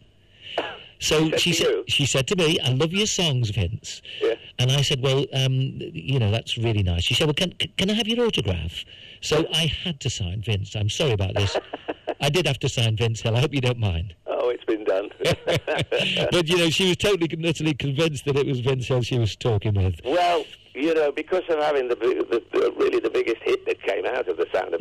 So 0.99 1.31
she 1.35 1.51
said, 1.51 1.67
she 1.87 2.05
said 2.05 2.27
to 2.27 2.35
me, 2.35 2.59
"I 2.59 2.69
love 2.69 2.93
your 2.93 3.07
songs, 3.07 3.49
Vince." 3.49 4.01
Yeah. 4.21 4.35
And 4.59 4.71
I 4.71 4.81
said, 4.81 5.01
"Well, 5.01 5.25
um, 5.33 5.53
you 5.79 6.19
know, 6.19 6.29
that's 6.29 6.57
really 6.57 6.83
nice." 6.83 7.03
She 7.03 7.15
said, 7.15 7.25
"Well, 7.25 7.33
can 7.33 7.51
can 7.77 7.89
I 7.89 7.93
have 7.93 8.07
your 8.07 8.25
autograph?" 8.25 8.85
So 9.21 9.47
I 9.53 9.65
had 9.65 9.99
to 10.01 10.09
sign 10.09 10.43
Vince. 10.43 10.75
I'm 10.75 10.89
sorry 10.89 11.13
about 11.13 11.33
this. 11.33 11.57
I 12.19 12.29
did 12.29 12.45
have 12.45 12.59
to 12.59 12.69
sign 12.69 12.97
Vince 12.97 13.21
Hill. 13.21 13.35
I 13.35 13.39
hope 13.39 13.53
you 13.53 13.61
don't 13.61 13.79
mind. 13.79 14.13
Oh, 14.27 14.49
it's 14.49 14.63
been 14.65 14.83
done. 14.83 15.09
but 16.31 16.47
you 16.47 16.57
know, 16.57 16.69
she 16.69 16.89
was 16.89 16.97
totally, 16.97 17.29
utterly 17.47 17.73
convinced 17.73 18.25
that 18.25 18.37
it 18.37 18.45
was 18.45 18.59
Vince 18.59 18.87
Hill 18.87 19.01
she 19.01 19.17
was 19.17 19.35
talking 19.35 19.73
with. 19.73 19.99
Well, 20.05 20.45
you 20.73 20.93
know, 20.93 21.11
because 21.11 21.43
of 21.49 21.59
having 21.59 21.87
the, 21.87 21.95
the, 21.95 22.43
the 22.51 22.71
really 22.77 22.99
the 22.99 23.09
biggest 23.09 23.30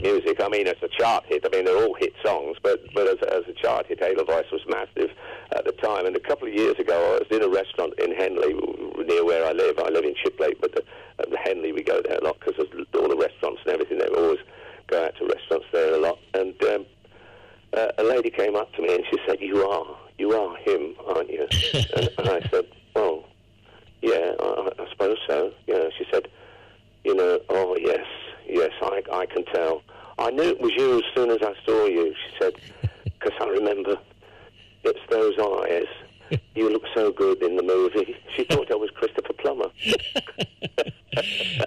Music. 0.03 0.41
I 0.41 0.49
mean, 0.49 0.67
as 0.67 0.77
a 0.83 0.89
chart 0.89 1.25
hit. 1.27 1.45
I 1.45 1.55
mean, 1.55 1.65
they're 1.65 1.77
all 1.77 1.95
hit 1.95 2.15
songs, 2.25 2.57
but 2.63 2.81
but 2.95 3.07
as, 3.07 3.19
as 3.31 3.45
a 3.49 3.53
chart 3.53 3.87
hit, 3.87 4.01
Edelweiss 4.03 4.51
was 4.51 4.63
massive 4.69 5.11
at 5.53 5.65
the 5.65 5.73
time. 5.73 6.07
And 6.07 6.17
a 6.17 6.21
couple 6.21 6.49
of 6.49 6.55
years 6.55 6.79
ago, 6.79 7.17
I 7.17 7.19
was 7.19 7.29
in 7.31 7.43
a 7.43 7.49
restaurant 7.49 7.95
in 7.99 8.15
Henley, 8.15 8.55
near 9.07 9.25
where 9.25 9.45
I 9.47 9.53
live. 9.53 9.79
I 9.79 9.89
live 9.89 10.05
in 10.05 10.15
Shiplake, 10.15 10.61
but 10.61 10.75
the, 10.75 10.83
at 11.19 11.31
the 11.31 11.39
Henley 11.39 11.73
we 11.73 11.83
go 11.83 12.01
there 12.03 12.19
a 12.19 12.25
lot 12.25 12.39
because 12.41 12.57
all 12.95 13.09
the 13.09 13.17
restaurants 13.17 13.61
and 13.65 13.75
everything. 13.75 13.99
They 13.99 14.07
always 14.07 14.41
go 14.87 15.05
out 15.05 15.17
to 15.17 15.27
restaurants 15.27 15.67
there 15.73 15.95
a 15.95 15.99
lot. 15.99 16.19
And 16.35 16.63
um, 16.65 16.87
uh, 17.77 17.89
a 17.99 18.05
lady 18.05 18.31
came 18.31 18.57
up 18.57 18.73
to 18.75 18.83
me 18.83 18.95
and 18.95 19.05
she 19.11 19.19
said, 19.27 19.41
"You 19.41 19.69
are, 19.69 19.97
you 20.19 20.33
are 20.33 20.57
him, 20.57 20.95
aren't 21.07 21.31
you?" 21.31 21.47
and, 21.97 22.09
and 22.19 22.29
I 22.29 22.41
said, 22.51 22.67
"Oh." 22.97 23.25
Yeah, 24.03 24.33
I, 24.41 24.71
I 24.79 24.89
suppose 24.89 25.19
so. 25.29 25.53
Yeah, 25.67 25.91
she 25.99 26.07
said, 26.11 26.29
you 27.05 27.15
know, 27.15 27.39
oh 27.51 27.77
yes, 27.79 28.07
yes, 28.49 28.71
I, 28.81 29.03
I 29.13 29.27
can 29.27 29.45
tell. 29.47 29.83
I 30.19 30.31
knew 30.31 30.43
it 30.43 30.61
was 30.61 30.73
you 30.77 30.99
as 30.99 31.05
soon 31.15 31.31
as 31.31 31.39
I 31.43 31.53
saw 31.67 31.85
you. 31.87 32.15
She 32.15 32.37
said, 32.41 32.55
because 33.05 33.33
I 33.41 33.49
remember 33.49 33.99
it's 34.85 35.01
those 35.11 35.39
eyes. 35.39 36.41
You 36.55 36.71
look 36.71 36.85
so 36.95 37.11
good 37.11 37.43
in 37.43 37.57
the 37.57 37.63
movie. 37.63 38.17
She 38.37 38.45
thought 38.45 38.71
I 38.71 38.77
was 38.77 38.91
Christopher 38.91 39.33
Plummer. 39.33 39.67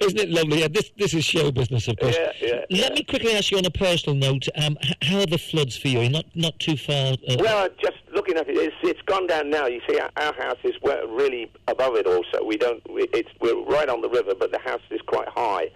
Isn't 0.01 0.19
it 0.19 0.29
lovely? 0.29 0.52
Yeah, 0.63 0.69
this 0.69 0.91
this 0.97 1.13
is 1.13 1.25
show 1.25 1.51
business, 1.51 1.89
of 1.89 1.97
course. 1.97 2.15
Yeah, 2.17 2.31
yeah, 2.41 2.53
Let 2.69 2.69
yeah. 2.69 2.89
me 2.93 3.03
quickly 3.03 3.33
ask 3.35 3.51
you 3.51 3.57
on 3.57 3.65
a 3.65 3.69
personal 3.69 4.15
note: 4.15 4.47
um, 4.55 4.77
How 5.01 5.19
are 5.19 5.25
the 5.25 5.37
floods 5.37 5.75
for 5.75 5.89
you? 5.89 6.07
Not 6.07 6.25
not 6.35 6.57
too 6.59 6.77
far. 6.77 7.13
Uh, 7.27 7.35
Well, 7.37 7.67
just 7.81 7.97
looking 8.13 8.37
at 8.37 8.47
it, 8.47 8.55
it's, 8.55 8.75
it's 8.81 9.01
gone 9.01 9.27
down 9.27 9.49
now. 9.49 9.65
You 9.67 9.81
see, 9.89 9.99
our, 9.99 10.09
our 10.15 10.33
house 10.35 10.59
is 10.63 10.75
really 10.81 11.51
above 11.67 11.95
it. 11.97 12.07
Also, 12.07 12.45
we 12.45 12.55
don't. 12.55 12.81
It's 12.87 13.29
we're 13.41 13.61
right 13.65 13.89
on 13.89 13.99
the 13.99 14.07
river, 14.07 14.33
but 14.39 14.53
the 14.53 14.59
house 14.59 14.81
is 14.89 15.01
quite 15.05 15.27
high, 15.27 15.69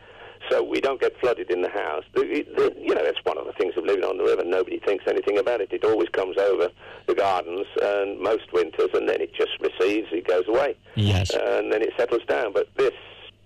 so 0.49 0.63
we 0.63 0.79
don't 0.79 1.01
get 1.01 1.19
flooded 1.19 1.51
in 1.51 1.63
the 1.63 1.69
house. 1.69 2.05
The, 2.15 2.21
the, 2.55 2.73
you 2.79 2.95
know, 2.95 3.03
that's 3.03 3.19
one 3.23 3.37
of 3.37 3.45
the 3.45 3.53
things 3.59 3.73
of 3.75 3.83
living 3.83 4.05
on 4.05 4.17
the 4.17 4.23
river. 4.23 4.45
Nobody 4.45 4.79
thinks 4.79 5.03
anything 5.05 5.37
about 5.37 5.59
it. 5.59 5.73
It 5.73 5.83
always 5.83 6.07
comes 6.09 6.37
over 6.37 6.69
the 7.07 7.15
gardens, 7.15 7.67
and 7.81 8.21
most 8.21 8.53
winters, 8.53 8.91
and 8.93 9.09
then 9.09 9.19
it 9.19 9.33
just 9.33 9.51
recedes. 9.59 10.07
It 10.13 10.25
goes 10.25 10.47
away, 10.47 10.77
yes. 10.95 11.31
and 11.31 11.73
then 11.73 11.81
it 11.81 11.91
settles 11.97 12.23
down. 12.29 12.53
But 12.53 12.69
this, 12.77 12.93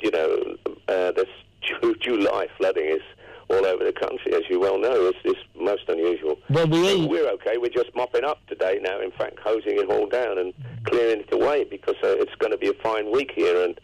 you 0.01 0.11
know, 0.11 0.55
uh, 0.87 1.11
this 1.11 1.29
July 2.01 2.47
flooding 2.57 2.85
is. 2.85 3.01
All 3.49 3.65
over 3.65 3.83
the 3.83 3.91
country, 3.91 4.33
as 4.33 4.43
you 4.49 4.61
well 4.61 4.79
know, 4.79 5.07
is, 5.07 5.15
is 5.25 5.35
most 5.59 5.83
unusual. 5.89 6.39
well, 6.49 6.65
we 6.67 6.89
all. 6.89 7.09
We're 7.09 7.29
okay. 7.31 7.57
We're 7.57 7.67
just 7.67 7.93
mopping 7.93 8.23
up 8.23 8.37
today 8.47 8.79
now. 8.81 9.01
In 9.01 9.11
fact, 9.11 9.39
hosing 9.43 9.77
it 9.77 9.89
all 9.89 10.07
down 10.07 10.37
and 10.37 10.53
clearing 10.85 11.19
it 11.19 11.33
away 11.33 11.65
because 11.65 11.97
uh, 12.01 12.15
it's 12.15 12.33
going 12.35 12.51
to 12.51 12.57
be 12.57 12.69
a 12.69 12.73
fine 12.75 13.11
week 13.11 13.33
here. 13.35 13.61
And 13.61 13.77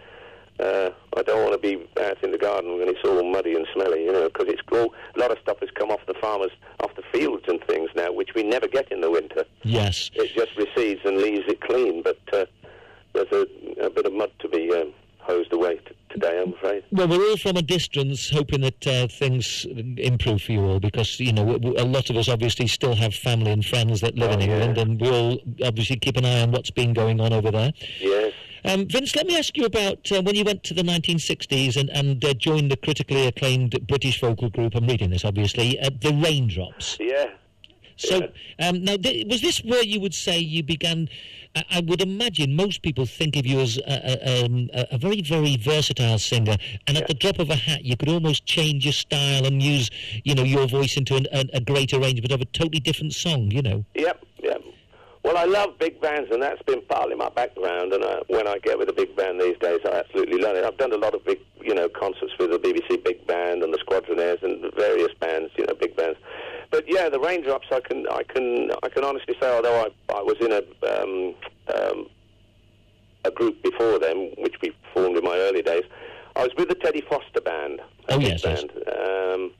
uh, 0.59 0.89
I 1.15 1.21
don't 1.21 1.41
want 1.41 1.53
to 1.53 1.59
be 1.59 1.87
out 2.01 2.23
in 2.23 2.31
the 2.31 2.37
garden 2.37 2.79
when 2.79 2.87
it's 2.87 2.99
all 3.05 3.23
muddy 3.23 3.53
and 3.53 3.67
smelly, 3.73 4.05
you 4.05 4.11
know, 4.11 4.27
because 4.29 4.47
it's 4.47 4.61
all, 4.71 4.93
a 5.15 5.19
lot 5.19 5.31
of 5.31 5.37
stuff 5.39 5.59
has 5.59 5.69
come 5.71 5.91
off 5.91 5.99
the 6.07 6.15
farmers, 6.15 6.51
off 6.79 6.95
the 6.95 7.03
fields 7.11 7.43
and 7.47 7.63
things 7.65 7.89
now, 7.95 8.11
which 8.11 8.29
we 8.35 8.43
never 8.43 8.67
get 8.67 8.91
in 8.91 9.01
the 9.01 9.11
winter. 9.11 9.45
Yes. 9.63 10.09
It 10.13 10.33
just 10.33 10.55
recedes 10.57 11.01
and 11.05 11.17
leaves 11.17 11.45
it 11.47 11.61
clean, 11.61 12.01
but 12.01 12.19
uh, 12.33 12.45
there's 13.13 13.31
a, 13.31 13.85
a 13.85 13.89
bit 13.89 14.05
of 14.05 14.13
mud 14.13 14.31
to 14.39 14.49
be 14.49 14.73
um, 14.73 14.93
t- 15.27 15.79
today, 16.09 16.41
I'm 16.41 16.53
afraid. 16.53 16.83
Well, 16.91 17.07
we're 17.07 17.29
all 17.29 17.37
from 17.37 17.57
a 17.57 17.61
distance 17.61 18.29
hoping 18.29 18.61
that 18.61 18.87
uh, 18.87 19.07
things 19.07 19.65
improve 19.97 20.41
for 20.41 20.51
you 20.53 20.61
all 20.61 20.79
because, 20.79 21.19
you 21.19 21.33
know, 21.33 21.45
w- 21.45 21.59
w- 21.59 21.83
a 21.83 21.85
lot 21.85 22.09
of 22.09 22.15
us 22.17 22.29
obviously 22.29 22.67
still 22.67 22.95
have 22.95 23.13
family 23.13 23.51
and 23.51 23.65
friends 23.65 24.01
that 24.01 24.15
live 24.15 24.31
Oh, 24.31 24.33
in 24.33 24.41
yeah. 24.41 24.63
England 24.63 24.77
and 24.77 25.01
we 25.01 25.09
all 25.09 25.39
obviously 25.63 25.97
keep 25.97 26.17
an 26.17 26.25
eye 26.25 26.41
on 26.41 26.51
what's 26.51 26.71
been 26.71 26.93
going 26.93 27.19
on 27.19 27.33
over 27.33 27.51
there. 27.51 27.71
Yes. 27.99 28.33
Um, 28.65 28.87
Vince, 28.87 29.15
let 29.15 29.27
me 29.27 29.37
ask 29.37 29.55
you 29.55 29.65
about 29.65 30.11
uh, 30.11 30.21
when 30.21 30.35
you 30.35 30.43
went 30.43 30.63
to 30.63 30.73
the 30.73 30.81
1960s 30.81 31.77
and, 31.77 31.89
and 31.91 32.23
uh, 32.25 32.33
joined 32.33 32.71
the 32.71 32.77
critically 32.77 33.27
acclaimed 33.27 33.77
British 33.87 34.19
vocal 34.19 34.49
group. 34.49 34.75
I'm 34.75 34.87
reading 34.87 35.09
this, 35.11 35.23
obviously, 35.23 35.79
uh, 35.79 35.89
the 36.01 36.11
Raindrops. 36.23 36.97
Yeah. 36.99 37.27
So, 37.97 38.29
um, 38.59 38.83
now, 38.83 38.97
th- 38.97 39.25
was 39.27 39.41
this 39.41 39.59
where 39.63 39.83
you 39.83 39.99
would 39.99 40.13
say 40.13 40.37
you 40.39 40.63
began? 40.63 41.09
I, 41.55 41.63
I 41.71 41.79
would 41.81 42.01
imagine 42.01 42.55
most 42.55 42.81
people 42.83 43.05
think 43.05 43.35
of 43.35 43.45
you 43.45 43.59
as 43.59 43.77
a, 43.77 43.83
a, 43.87 44.45
um, 44.45 44.69
a, 44.73 44.97
very, 44.97 45.21
very 45.21 45.57
versatile 45.57 46.19
singer, 46.19 46.57
and 46.87 46.97
at 46.97 47.07
the 47.07 47.13
drop 47.13 47.39
of 47.39 47.49
a 47.49 47.55
hat, 47.55 47.83
you 47.83 47.97
could 47.97 48.09
almost 48.09 48.45
change 48.45 48.85
your 48.85 48.93
style 48.93 49.45
and 49.45 49.61
use, 49.61 49.89
you 50.23 50.35
know, 50.35 50.43
your 50.43 50.67
voice 50.67 50.95
into 50.95 51.15
an, 51.15 51.25
a, 51.31 51.45
a 51.53 51.61
great 51.61 51.93
arrangement 51.93 52.31
of 52.31 52.41
a 52.41 52.45
totally 52.45 52.79
different 52.79 53.13
song. 53.13 53.51
You 53.51 53.61
know. 53.61 53.85
Yep, 53.95 54.25
yep. 54.43 54.63
Well, 55.27 55.35
I 55.35 55.43
love 55.43 55.77
big 55.77 55.99
bands, 55.99 56.29
and 56.31 56.41
that's 56.41 56.61
been 56.61 56.81
partly 56.87 57.15
my 57.15 57.27
background. 57.27 57.91
And 57.91 58.01
I, 58.01 58.21
when 58.27 58.47
I 58.47 58.59
get 58.59 58.79
with 58.79 58.87
a 58.87 58.93
big 58.93 59.13
band 59.15 59.41
these 59.41 59.57
days, 59.57 59.81
I 59.85 59.99
absolutely 59.99 60.39
love 60.39 60.55
it. 60.55 60.63
I've 60.63 60.77
done 60.77 60.93
a 60.93 60.97
lot 60.97 61.13
of 61.13 61.25
big, 61.25 61.39
you 61.61 61.75
know, 61.75 61.89
concerts 61.89 62.31
with 62.39 62.51
the 62.51 62.59
BBC 62.59 63.03
Big 63.03 63.27
Band 63.27 63.61
and 63.61 63.73
the 63.73 63.77
Squadronaires 63.79 64.41
and 64.41 64.73
various 64.75 65.11
bands, 65.19 65.51
you 65.57 65.65
know, 65.65 65.73
big 65.73 65.97
bands. 65.97 66.17
But 66.71 66.85
yeah, 66.87 67.09
the 67.09 67.19
Raindrops, 67.19 67.67
I 67.71 67.79
can, 67.79 68.05
I 68.07 68.23
can, 68.23 68.71
I 68.83 68.89
can 68.89 69.03
honestly 69.03 69.35
say, 69.39 69.49
although 69.49 69.87
I, 70.09 70.13
I 70.13 70.21
was 70.21 70.35
in 70.41 70.51
a, 70.51 71.01
um, 71.01 71.35
um, 71.73 72.07
a 73.25 73.31
group 73.31 73.61
before 73.63 73.99
them, 73.99 74.31
which 74.37 74.55
we 74.61 74.75
formed 74.93 75.17
in 75.17 75.23
my 75.23 75.37
early 75.37 75.61
days, 75.61 75.83
I 76.35 76.43
was 76.43 76.51
with 76.57 76.69
the 76.69 76.75
Teddy 76.75 77.01
Foster 77.09 77.41
Band. 77.41 77.81
Oh, 78.09 78.19
yes, 78.19 78.41
yes. 78.43 78.61
band. 78.61 78.71
Um, 78.87 79.51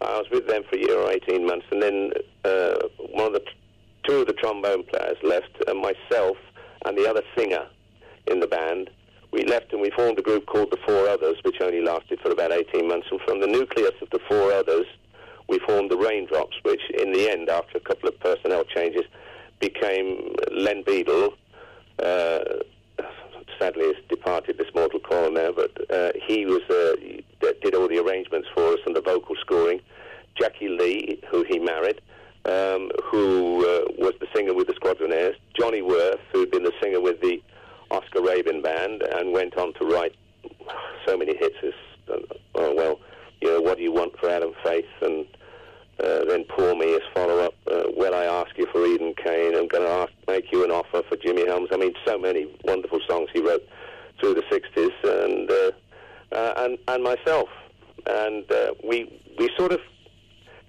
I 0.00 0.18
was 0.18 0.26
with 0.30 0.46
them 0.46 0.62
for 0.68 0.76
a 0.76 0.78
year 0.78 0.98
or 0.98 1.10
18 1.10 1.46
months, 1.46 1.66
and 1.70 1.82
then 1.82 2.10
uh, 2.44 2.74
one 3.12 3.26
of 3.26 3.32
the 3.32 3.42
two 4.06 4.20
of 4.20 4.26
the 4.26 4.32
trombone 4.32 4.84
players 4.84 5.16
left, 5.22 5.50
and 5.66 5.80
myself 5.80 6.36
and 6.84 6.96
the 6.96 7.08
other 7.08 7.22
singer 7.36 7.66
in 8.26 8.40
the 8.40 8.46
band. 8.46 8.90
We 9.32 9.44
left 9.44 9.72
and 9.72 9.82
we 9.82 9.90
formed 9.90 10.18
a 10.18 10.22
group 10.22 10.46
called 10.46 10.70
the 10.70 10.78
Four 10.86 11.08
Others, 11.08 11.38
which 11.42 11.60
only 11.60 11.82
lasted 11.82 12.20
for 12.20 12.30
about 12.30 12.52
18 12.52 12.88
months. 12.88 13.08
And 13.10 13.20
from 13.22 13.40
the 13.40 13.46
nucleus 13.46 13.92
of 14.00 14.08
the 14.10 14.20
Four 14.28 14.52
Others, 14.52 14.86
we 15.48 15.58
formed 15.60 15.90
the 15.90 15.96
Raindrops, 15.96 16.56
which 16.62 16.82
in 16.98 17.12
the 17.12 17.30
end, 17.30 17.48
after 17.48 17.78
a 17.78 17.80
couple 17.80 18.08
of 18.08 18.18
personnel 18.20 18.64
changes, 18.64 19.04
became 19.60 20.34
Len 20.52 20.82
Beadle. 20.82 21.34
Uh, 22.02 22.40
sadly, 23.58 23.86
has 23.86 23.96
departed 24.08 24.58
this 24.58 24.68
mortal 24.74 25.00
coil 25.00 25.30
now, 25.30 25.50
but 25.52 25.70
uh, 25.90 26.12
he 26.26 26.44
was 26.44 26.62
uh, 26.68 26.96
did 27.62 27.74
all 27.74 27.88
the 27.88 27.98
arrangements 27.98 28.48
for 28.54 28.72
us 28.72 28.80
and 28.86 28.94
the 28.94 29.00
vocal 29.00 29.34
scoring. 29.40 29.80
Jackie 30.38 30.68
Lee, 30.68 31.20
who 31.30 31.44
he 31.48 31.58
married, 31.58 32.00
um, 32.44 32.90
who 33.04 33.64
uh, 33.66 33.84
was 33.98 34.12
the 34.20 34.26
singer 34.34 34.52
with 34.52 34.66
the 34.66 34.74
Squadronaires. 34.74 35.34
Johnny 35.58 35.80
Worth, 35.80 36.20
who'd 36.32 36.50
been 36.50 36.64
the 36.64 36.72
singer 36.82 37.00
with 37.00 37.20
the 37.20 37.42
Oscar 37.90 38.22
Rabin 38.22 38.62
band 38.62 39.02
and 39.02 39.32
went 39.32 39.56
on 39.56 39.72
to 39.74 39.86
write 39.86 40.14
so 41.06 41.16
many 41.16 41.36
hits 41.36 41.56
as, 41.62 41.72
uh, 42.12 42.34
oh, 42.56 42.74
well, 42.74 43.00
you 43.40 43.48
know, 43.48 43.60
What 43.60 43.78
Do 43.78 43.84
You 43.84 43.92
Want 43.92 44.18
for 44.18 44.28
Adam 44.28 44.52
Faith 44.64 44.86
and 45.00 45.26
uh, 46.02 46.24
then 46.24 46.44
Poor 46.44 46.74
Me 46.74 46.94
as 46.94 47.02
follow-up. 47.14 47.54
Uh, 47.70 47.84
Will 47.96 48.14
I 48.14 48.24
Ask 48.24 48.56
You 48.56 48.66
for 48.72 48.84
Eden 48.86 49.14
Kane? 49.22 49.54
I'm 49.54 49.68
going 49.68 49.84
to 49.84 49.90
ask, 49.90 50.12
make 50.28 50.52
you 50.52 50.64
an 50.64 50.70
offer 50.70 51.02
for 51.08 51.16
Jimmy 51.16 51.46
Helms. 51.46 51.68
I 51.72 51.76
mean, 51.76 51.94
so 52.06 52.18
many 52.18 52.46
wonderful 52.64 53.00
songs 53.08 53.28
he 53.32 53.40
wrote 53.40 53.66
through 54.20 54.34
the 54.34 54.42
60s 54.42 55.24
and, 55.24 55.50
uh, 55.50 56.36
uh, 56.36 56.54
and, 56.64 56.78
and 56.88 57.02
myself. 57.02 57.48
And 58.06 58.50
uh, 58.50 58.74
we, 58.84 59.20
we 59.38 59.50
sort 59.56 59.72
of 59.72 59.80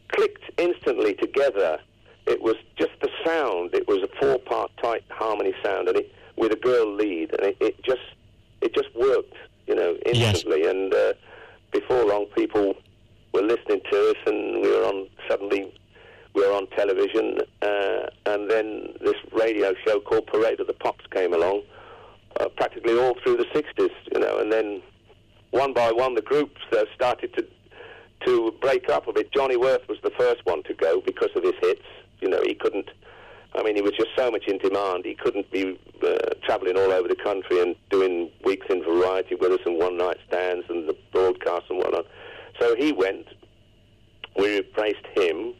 clicked 0.09 0.43
instantly 0.57 1.13
together. 1.15 1.79
It 2.25 2.41
was 2.41 2.55
just 2.77 2.91
the 3.01 3.09
sound. 3.25 3.73
It 3.73 3.87
was 3.87 4.03
a 4.03 4.09
four-part 4.19 4.71
tight 4.81 5.03
harmony 5.09 5.53
sound, 5.63 5.87
and 5.87 5.97
it, 5.97 6.13
with 6.35 6.51
a 6.51 6.57
girl 6.57 6.93
lead, 6.93 7.31
and 7.33 7.47
it, 7.47 7.57
it 7.59 7.83
just 7.83 8.01
it 8.61 8.73
just 8.73 8.93
worked, 8.95 9.35
you 9.67 9.75
know, 9.75 9.97
instantly. 10.05 10.67
And 10.67 10.93
uh, 10.93 11.13
before 11.71 12.05
long, 12.05 12.25
people 12.35 12.75
were 13.37 13.47
listening 13.47 13.81
to 13.91 14.09
us, 14.09 14.15
and 14.25 14.61
we 14.61 14.69
were 14.69 14.85
on 14.85 15.07
suddenly 15.29 15.71
we 16.33 16.41
were 16.45 16.53
on 16.53 16.67
television, 16.75 17.39
uh, 17.61 18.07
and 18.25 18.49
then 18.49 18.93
this 19.01 19.15
radio 19.31 19.73
show 19.85 19.99
called 19.99 20.27
Parade 20.27 20.59
of 20.59 20.67
the 20.67 20.73
Pops 20.73 21.05
came 21.11 21.33
along, 21.33 21.63
uh, 22.39 22.47
practically 22.57 22.97
all 22.97 23.15
through 23.23 23.37
the 23.37 23.45
'60s, 23.45 23.89
you 24.13 24.19
know, 24.19 24.39
and 24.39 24.51
then 24.51 24.81
one 25.51 25.73
by 25.73 25.91
one 25.91 26.15
the 26.15 26.21
groups 26.21 26.61
uh, 26.73 26.85
started 26.95 27.33
to 27.35 27.45
to 28.25 28.53
break 28.59 28.89
up 28.89 29.07
a 29.07 29.13
bit. 29.13 29.31
Johnny 29.31 29.55
Worth 29.55 29.87
was 29.87 29.99
the 30.03 30.11
first 30.17 30.43
one 30.45 30.63
to 30.63 30.73
go 30.73 31.01
because 31.05 31.29
of 31.35 31.43
his 31.43 31.53
hits. 31.61 31.85
You 32.19 32.29
know, 32.29 32.41
he 32.43 32.55
couldn't. 32.55 32.89
I 33.53 33.63
mean, 33.63 33.75
he 33.75 33.81
was 33.81 33.93
just 33.93 34.09
so 34.15 34.31
much 34.31 34.47
in 34.47 34.57
demand. 34.57 35.05
He 35.05 35.15
couldn't 35.15 35.49
be 35.51 35.79
uh, 36.03 36.17
travelling 36.43 36.77
all 36.77 36.91
over 36.91 37.07
the 37.07 37.15
country 37.15 37.61
and 37.61 37.75
doing 37.89 38.29
weeks 38.43 38.65
in 38.69 38.83
variety 38.83 39.35
with 39.35 39.51
us 39.51 39.59
and 39.65 39.77
one 39.77 39.97
night 39.97 40.17
stands 40.27 40.65
and 40.69 40.89
the 40.89 40.95
broadcasts 41.11 41.69
and 41.69 41.77
whatnot. 41.79 42.05
So 42.59 42.75
he 42.75 42.91
went. 42.91 43.27
We 44.37 44.57
replaced 44.57 45.05
him 45.15 45.53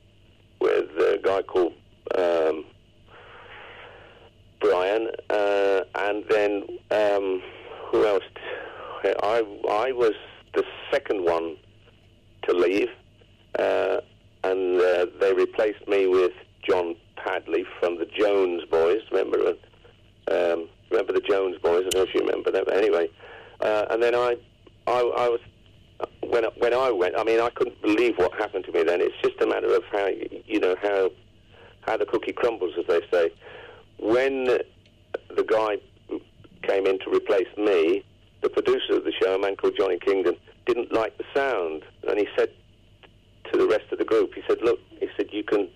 with 0.60 0.90
a 0.98 1.20
guy 1.24 1.42
called 1.42 1.74
um, 2.16 2.66
Brian, 4.60 5.10
uh, 5.30 5.82
and 5.96 6.24
then 6.30 6.64
um, 6.92 7.42
who 7.92 8.06
else? 8.06 8.24
I 9.04 9.44
I 9.70 9.92
was 9.92 10.14
the 10.54 10.64
second 10.92 11.24
one 11.24 11.58
to 12.44 12.54
leave, 12.54 12.90
uh, 13.60 13.98
and 14.44 14.82
uh, 14.82 15.06
they 15.20 15.34
replaced 15.34 15.88
me 15.88 16.08
with 16.08 16.32
John 16.68 16.96
Padley 17.16 17.66
from 17.80 17.98
the 17.98 18.06
Jones 18.06 18.64
Boys. 18.70 19.02
Remember, 19.12 19.54
uh, 20.32 20.54
um, 20.54 20.70
remember 20.90 21.14
the 21.14 21.22
Jones 21.22 21.58
Boys? 21.62 21.86
I 21.86 21.90
don't 21.90 21.96
know 21.96 22.04
if 22.04 22.14
you 22.14 22.22
remember 22.22 22.52
them. 22.52 22.64
But 22.66 22.78
anyway, 22.78 23.10
uh, 23.62 23.86
and 23.90 24.02
then 24.02 24.16
I, 24.16 24.36
I, 24.88 25.00
I 25.00 25.30
was 25.30 25.40
when 26.30 26.44
when 26.58 26.74
I 26.74 26.92
went. 26.92 27.18
I 27.18 27.24
mean, 27.24 27.40
I 27.40 27.50
couldn't 27.50 27.82
believe 27.82 28.18
what 28.18 28.34
happened 28.34 28.66
to 28.66 28.72
me. 28.72 28.84
Then 28.84 29.02
it's 29.02 29.16
just 29.24 29.42
a 29.42 29.48
matter 29.48 29.74
of 29.74 29.84
how 29.92 30.08
you 30.08 30.60
know 30.60 30.76
how 30.82 31.10
how 31.82 31.98
the 31.98 32.06
cookie 32.06 32.34
crumbles, 32.34 32.74
as 32.78 32.86
they 32.88 33.02
say. 33.12 33.32
When 34.00 34.46
the 34.46 35.44
guy 35.48 35.78
came 36.64 36.86
in 36.86 37.00
to 37.00 37.10
replace 37.10 37.48
me, 37.58 38.04
the 38.42 38.50
producer 38.50 38.94
of 38.96 39.06
the 39.06 39.14
show, 39.22 39.36
a 39.36 39.40
man 39.40 39.56
called 39.56 39.76
Johnny 39.78 39.98
Kingdon, 40.00 40.36
didn't 40.66 40.92
like 40.92 41.18
the 41.18 41.24
sound, 41.34 41.84
and 42.08 42.20
he 42.20 42.28
said 42.38 42.50
to 43.52 43.58
the 43.58 43.68
rest 43.68 43.86
of 43.92 44.00
the 44.00 44.06
group, 44.06 44.34
he 44.34 44.42
said, 44.48 44.62
"Look," 44.62 44.80
he 45.00 45.08
said, 45.16 45.30
"you 45.32 45.44
can 45.44 45.70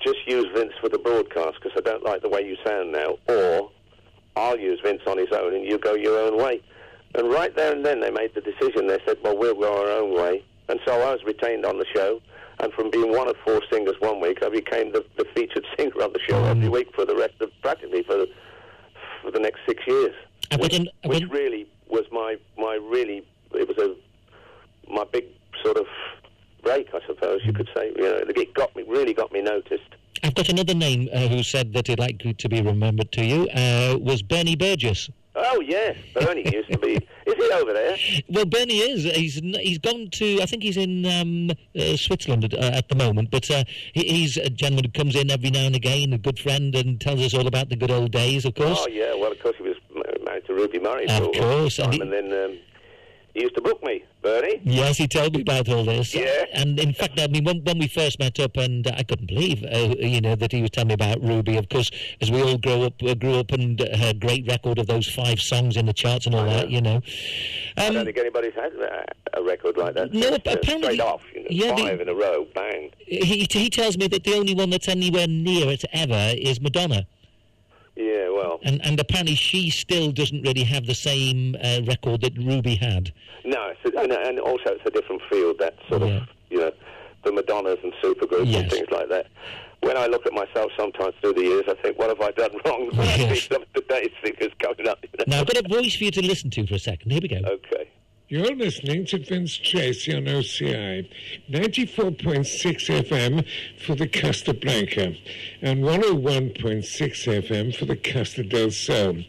just 0.00 0.26
use 0.26 0.46
Vince 0.54 0.72
for 0.80 0.88
the 0.88 0.98
broadcast 0.98 1.56
because 1.60 1.72
I 1.76 1.80
don't 1.80 2.04
like 2.04 2.22
the 2.22 2.28
way 2.28 2.46
you 2.46 2.56
sound 2.64 2.92
now, 2.92 3.18
or 3.28 3.70
I'll 4.36 4.58
use 4.58 4.80
Vince 4.80 5.02
on 5.06 5.18
his 5.18 5.32
own 5.32 5.54
and 5.54 5.64
you 5.64 5.78
go 5.78 5.94
your 5.94 6.18
own 6.18 6.36
way." 6.36 6.60
And 7.16 7.30
right 7.30 7.54
there 7.54 7.72
and 7.72 7.84
then 7.84 8.00
they 8.00 8.10
made 8.10 8.34
the 8.34 8.40
decision. 8.40 8.86
They 8.88 8.98
said, 9.06 9.18
"Well, 9.22 9.36
we'll 9.36 9.54
go 9.54 9.72
our 9.82 9.88
own 9.90 10.14
way," 10.14 10.42
and 10.68 10.80
so 10.84 10.92
I 10.92 11.12
was 11.12 11.22
retained 11.24 11.64
on 11.64 11.78
the 11.78 11.86
show. 11.94 12.20
And 12.60 12.72
from 12.72 12.90
being 12.90 13.10
one 13.10 13.28
of 13.28 13.36
four 13.44 13.60
singers 13.72 13.94
one 13.98 14.20
week, 14.20 14.38
I 14.44 14.48
became 14.48 14.92
the, 14.92 15.04
the 15.18 15.24
featured 15.34 15.66
singer 15.78 16.02
on 16.02 16.12
the 16.12 16.20
show 16.28 16.42
every 16.44 16.68
week 16.68 16.88
for 16.94 17.04
the 17.04 17.16
rest 17.16 17.34
of 17.40 17.50
practically 17.62 18.02
for 18.04 18.14
the 18.16 18.28
for 19.22 19.30
the 19.30 19.40
next 19.40 19.60
six 19.66 19.82
years 19.86 20.14
I've 20.50 20.60
which, 20.60 20.74
I've 20.74 20.86
which 21.10 21.22
got- 21.22 21.32
really 21.32 21.66
was 21.88 22.04
my 22.12 22.36
my 22.58 22.74
really 22.74 23.24
it 23.52 23.68
was 23.68 23.78
a 23.78 23.94
my 24.92 25.04
big 25.12 25.24
sort 25.62 25.76
of 25.78 25.86
break, 26.62 26.88
I 26.94 27.00
suppose 27.06 27.40
you 27.44 27.52
could 27.52 27.68
say. 27.74 27.92
You 27.96 28.02
know, 28.02 28.22
it 28.26 28.54
got 28.54 28.74
me 28.76 28.82
really 28.86 29.14
got 29.14 29.32
me 29.32 29.40
noticed. 29.40 29.82
I've 30.22 30.34
got 30.34 30.48
another 30.48 30.74
name 30.74 31.08
uh, 31.12 31.28
who 31.28 31.42
said 31.42 31.72
that 31.74 31.86
he'd 31.88 31.98
like 31.98 32.18
to 32.38 32.48
be 32.48 32.62
remembered 32.62 33.12
to 33.12 33.24
you. 33.24 33.48
Uh, 33.48 33.96
was 34.00 34.22
Bernie 34.22 34.56
Burgess. 34.56 35.10
Oh 35.36 35.60
yes, 35.60 35.96
Bernie 36.14 36.48
used 36.52 36.70
to 36.70 36.78
be. 36.78 36.92
Is 37.26 37.34
he 37.34 37.50
over 37.52 37.72
there? 37.72 37.96
Well, 38.28 38.44
Bernie 38.44 38.78
is. 38.78 39.02
He's 39.04 39.34
he's 39.34 39.78
gone 39.78 40.08
to. 40.12 40.40
I 40.40 40.46
think 40.46 40.62
he's 40.62 40.76
in 40.76 41.04
um, 41.06 41.50
uh, 41.76 41.96
Switzerland 41.96 42.44
at, 42.44 42.54
uh, 42.54 42.70
at 42.76 42.88
the 42.88 42.94
moment. 42.94 43.30
But 43.32 43.50
uh, 43.50 43.64
he, 43.92 44.04
he's 44.04 44.36
a 44.36 44.48
gentleman 44.48 44.84
who 44.84 44.90
comes 44.92 45.16
in 45.16 45.30
every 45.32 45.50
now 45.50 45.66
and 45.66 45.74
again, 45.74 46.12
a 46.12 46.18
good 46.18 46.38
friend, 46.38 46.74
and 46.76 47.00
tells 47.00 47.20
us 47.20 47.34
all 47.34 47.46
about 47.48 47.68
the 47.68 47.76
good 47.76 47.90
old 47.90 48.12
days. 48.12 48.44
Of 48.44 48.54
course. 48.54 48.78
Oh 48.80 48.88
yeah. 48.88 49.14
Well, 49.14 49.32
of 49.32 49.40
course 49.40 49.56
he 49.56 49.64
was 49.64 49.76
married 50.24 50.46
to 50.46 50.54
Ruby 50.54 50.78
Murray 50.78 51.08
Of 51.08 51.32
course, 51.32 51.78
and 51.80 51.86
time, 51.86 51.92
he- 51.92 52.00
and 52.00 52.12
then 52.12 52.32
um, 52.32 52.58
he 53.34 53.42
used 53.42 53.54
to 53.56 53.60
book 53.60 53.82
me, 53.84 54.04
Bernie. 54.22 54.60
Yes, 54.64 54.96
he 54.96 55.06
told 55.08 55.34
me 55.34 55.42
about 55.42 55.68
all 55.68 55.84
this. 55.84 56.14
Yeah. 56.14 56.44
And 56.54 56.78
in 56.78 56.92
fact, 56.94 57.18
I 57.20 57.26
mean, 57.26 57.44
when, 57.44 57.62
when 57.64 57.78
we 57.78 57.88
first 57.88 58.18
met 58.18 58.38
up, 58.40 58.56
and 58.56 58.86
I 58.86 59.02
couldn't 59.02 59.26
believe, 59.26 59.64
uh, 59.64 59.94
you 59.98 60.20
know, 60.20 60.34
that 60.36 60.52
he 60.52 60.62
was 60.62 60.70
telling 60.70 60.88
me 60.88 60.94
about 60.94 61.20
Ruby. 61.22 61.56
Of 61.56 61.68
course, 61.68 61.90
as 62.20 62.30
we 62.30 62.40
all 62.42 62.56
grow 62.58 62.82
up, 62.84 62.94
uh, 63.02 63.14
grew 63.14 63.34
up, 63.34 63.50
and 63.52 63.80
uh, 63.80 63.96
her 63.96 64.12
great 64.14 64.46
record 64.46 64.78
of 64.78 64.86
those 64.86 65.08
five 65.12 65.40
songs 65.40 65.76
in 65.76 65.86
the 65.86 65.92
charts 65.92 66.26
and 66.26 66.34
all 66.34 66.44
that, 66.46 66.70
you 66.70 66.80
know. 66.80 67.00
I 67.76 67.88
Um, 67.88 67.94
don't 67.94 68.04
think 68.04 68.18
anybody's 68.18 68.54
had 68.54 68.72
a 69.34 69.42
record 69.42 69.76
like 69.76 69.94
that. 69.94 70.12
No, 70.14 70.28
Uh, 70.28 70.34
apparently- 70.36 70.82
straight 70.82 71.00
off, 71.00 71.22
you 71.34 71.40
know, 71.42 71.46
yeah, 71.50 71.74
the- 71.74 71.82
five 71.82 72.00
in 72.00 72.08
a 72.08 72.14
row, 72.14 72.46
bang. 72.54 72.90
he, 73.06 73.46
he 73.50 73.68
tells 73.68 73.98
me 73.98 74.06
that 74.08 74.22
the 74.24 74.34
only 74.34 74.54
one 74.54 74.70
that's 74.70 74.88
anywhere 74.88 75.26
near 75.26 75.70
it 75.70 75.84
ever 75.92 76.34
is 76.38 76.60
Madonna. 76.60 77.06
Yeah, 77.96 78.28
well, 78.30 78.58
And, 78.64 78.84
and 78.84 78.98
apparently 78.98 79.36
she 79.36 79.70
still 79.70 80.10
doesn't 80.10 80.42
really 80.42 80.64
have 80.64 80.86
the 80.86 80.94
same 80.96 81.54
uh, 81.62 81.80
record 81.86 82.22
that 82.22 82.36
Ruby 82.36 82.74
had. 82.74 83.12
no, 83.44 83.72
it's 83.72 83.94
a, 83.94 84.00
and, 84.00 84.10
and 84.12 84.40
also 84.40 84.70
it's 84.70 84.82
a 84.86 84.90
different 84.90 85.22
field. 85.30 85.56
That 85.60 85.74
sort 85.88 86.02
Yeah. 86.02 86.08
of, 86.22 86.22
you 86.50 86.58
know, 86.58 86.72
the 87.24 87.30
Madonnas 87.32 87.78
and 87.84 87.92
supergroups 88.02 88.46
Yes. 88.50 88.62
and 88.62 88.70
things 88.72 88.88
like 88.90 89.08
that. 89.10 89.26
When 89.80 89.96
I 89.96 90.06
look 90.06 90.26
at 90.26 90.32
myself 90.32 90.72
sometimes 90.76 91.14
through 91.20 91.34
the 91.34 91.42
years, 91.42 91.64
I 91.68 91.74
think, 91.82 91.98
what 91.98 92.08
have 92.08 92.20
I 92.20 92.30
done 92.32 92.50
wrong? 92.64 92.88
When 92.90 93.00
I 93.06 93.16
see 93.16 93.22
Yes. 93.22 93.48
some 93.52 93.62
of 93.62 93.72
today's 93.74 94.10
coming 94.58 94.88
up. 94.88 94.98
You 95.02 95.08
know? 95.18 95.24
Now, 95.28 95.40
I've 95.40 95.46
got 95.46 95.64
a 95.64 95.68
voice 95.68 95.94
for 95.94 96.04
you 96.04 96.10
to 96.10 96.22
listen 96.26 96.50
to 96.50 96.66
for 96.66 96.74
a 96.74 96.78
second. 96.78 97.10
Here 97.12 97.20
we 97.22 97.28
go. 97.28 97.36
Okay. 97.46 97.88
You're 98.34 98.56
listening 98.56 99.06
to 99.06 99.18
Vince 99.18 99.56
Tracy 99.56 100.12
on 100.12 100.24
OCI, 100.24 101.08
94.6 101.48 103.04
FM 103.06 103.46
for 103.78 103.94
the 103.94 104.08
Costa 104.08 104.52
Blanca, 104.52 105.14
and 105.62 105.84
101.6 105.84 106.82
FM 106.82 107.76
for 107.76 107.84
the 107.84 107.94
Costa 107.94 108.42
del 108.42 108.72
Sol. 108.72 109.22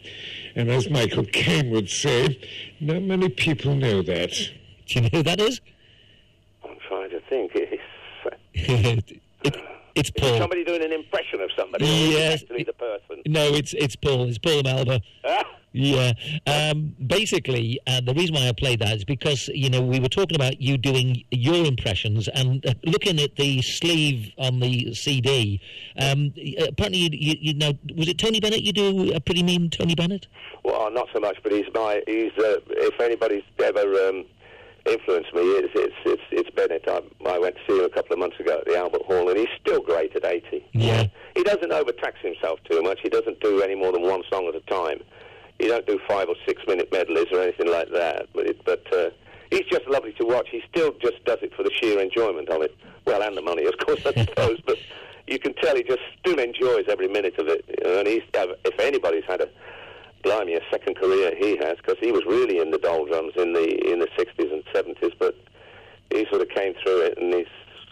And 0.56 0.68
as 0.68 0.90
Michael 0.90 1.24
Caine 1.24 1.70
would 1.70 1.88
say, 1.88 2.36
not 2.80 3.00
many 3.02 3.28
people 3.28 3.76
know 3.76 4.02
that. 4.02 4.32
Do 4.86 4.94
you 4.94 5.02
know 5.02 5.08
who 5.12 5.22
that 5.22 5.38
is? 5.38 5.60
I'm 6.64 6.76
trying 6.88 7.10
to 7.10 7.20
think. 7.28 7.52
It's, 7.54 7.82
it, 9.44 9.56
it's 9.96 10.10
is 10.10 10.14
Paul. 10.16 10.38
somebody 10.38 10.64
doing 10.64 10.82
an 10.82 10.92
impression 10.92 11.40
of 11.40 11.50
somebody? 11.56 11.84
Yes. 11.86 12.42
Actually, 12.42 12.64
the 12.64 12.72
person. 12.74 13.22
No, 13.26 13.46
it's 13.54 13.74
it's 13.74 13.96
Paul. 13.96 14.28
It's 14.28 14.38
Paul. 14.38 14.62
Ah, 15.24 15.44
Yeah. 15.78 16.12
Um, 16.46 16.96
basically, 17.06 17.78
uh, 17.86 18.00
the 18.00 18.14
reason 18.14 18.34
why 18.34 18.48
I 18.48 18.52
played 18.52 18.78
that 18.78 18.96
is 18.96 19.04
because 19.04 19.48
you 19.48 19.68
know 19.68 19.82
we 19.82 20.00
were 20.00 20.08
talking 20.08 20.34
about 20.34 20.58
you 20.58 20.78
doing 20.78 21.22
your 21.30 21.66
impressions 21.66 22.28
and 22.28 22.64
uh, 22.64 22.72
looking 22.84 23.20
at 23.20 23.36
the 23.36 23.60
sleeve 23.60 24.32
on 24.38 24.60
the 24.60 24.94
CD. 24.94 25.60
Um, 25.98 26.32
apparently, 26.66 27.00
you, 27.00 27.08
you, 27.12 27.34
you 27.40 27.54
know, 27.54 27.74
was 27.94 28.08
it 28.08 28.16
Tony 28.16 28.40
Bennett? 28.40 28.62
You 28.62 28.72
do 28.72 29.12
a 29.12 29.20
pretty 29.20 29.42
mean 29.42 29.68
Tony 29.68 29.94
Bennett. 29.94 30.28
Well, 30.64 30.90
not 30.90 31.08
so 31.12 31.20
much, 31.20 31.36
but 31.42 31.52
he's 31.52 31.66
my. 31.74 32.02
He's. 32.06 32.32
Uh, 32.38 32.60
if 32.70 32.98
anybody's 32.98 33.44
ever 33.62 34.08
um, 34.08 34.24
influenced 34.86 35.34
me, 35.34 35.42
it's 35.42 35.72
it's 35.74 35.94
it's, 36.04 36.22
it's 36.30 36.50
Bennett. 36.50 36.84
I, 36.86 37.00
I 37.28 37.38
went 37.38 37.56
to 37.56 37.60
see 37.68 37.78
him 37.78 37.84
a 37.84 37.88
couple 37.88 38.12
of 38.12 38.18
months 38.18 38.38
ago 38.40 38.58
at 38.58 38.66
the 38.66 38.76
Albert 38.76 39.02
Hall, 39.02 39.28
and 39.28 39.38
he's 39.38 39.48
still 39.60 39.80
great 39.80 40.14
at 40.16 40.24
eighty. 40.24 40.64
Yeah. 40.72 41.04
He 41.34 41.42
doesn't 41.42 41.72
overtax 41.72 42.20
himself 42.22 42.60
too 42.70 42.82
much. 42.82 43.00
He 43.02 43.08
doesn't 43.08 43.40
do 43.40 43.62
any 43.62 43.74
more 43.74 43.92
than 43.92 44.02
one 44.02 44.22
song 44.30 44.46
at 44.48 44.54
a 44.54 44.60
time. 44.60 45.02
He 45.58 45.68
don't 45.68 45.86
do 45.86 45.98
five 46.08 46.28
or 46.28 46.36
six 46.46 46.62
minute 46.66 46.90
medleys 46.92 47.26
or 47.32 47.40
anything 47.40 47.70
like 47.70 47.90
that. 47.92 48.28
But 48.34 48.46
it, 48.46 48.64
but 48.64 48.84
uh, 48.92 49.10
he's 49.50 49.64
just 49.70 49.86
lovely 49.88 50.12
to 50.14 50.24
watch. 50.24 50.48
He 50.50 50.62
still 50.70 50.92
just 51.02 51.24
does 51.24 51.38
it 51.42 51.54
for 51.54 51.62
the 51.62 51.70
sheer 51.80 52.00
enjoyment 52.00 52.48
of 52.48 52.62
it. 52.62 52.76
Well, 53.04 53.22
and 53.22 53.36
the 53.36 53.42
money, 53.42 53.64
of 53.66 53.76
course, 53.78 54.04
I 54.04 54.12
suppose. 54.24 54.60
But 54.66 54.78
you 55.26 55.38
can 55.38 55.54
tell 55.54 55.76
he 55.76 55.82
just 55.82 56.02
still 56.20 56.38
enjoys 56.38 56.84
every 56.88 57.08
minute 57.08 57.38
of 57.38 57.48
it. 57.48 57.64
You 57.68 57.84
know, 57.84 57.98
and 58.00 58.08
he's 58.08 58.22
if 58.34 58.80
anybody's 58.80 59.24
had 59.24 59.40
a 59.40 59.48
blimey 60.26 60.54
a 60.54 60.60
second 60.70 60.96
career, 60.96 61.32
he 61.38 61.56
has 61.58 61.76
because 61.76 61.96
he 62.00 62.10
was 62.10 62.24
really 62.26 62.58
in 62.58 62.70
the 62.70 62.78
doldrums 62.78 63.32
in 63.36 63.52
the 63.52 63.66
in 63.90 64.00
the 64.00 64.08
60s 64.18 64.52
and 64.52 64.64
70s. 64.74 65.12
But 65.18 65.36
he 66.10 66.26
sort 66.28 66.42
of 66.42 66.48
came 66.48 66.74
through 66.82 67.00
it, 67.02 67.18
and 67.18 67.32
he's 67.32 67.46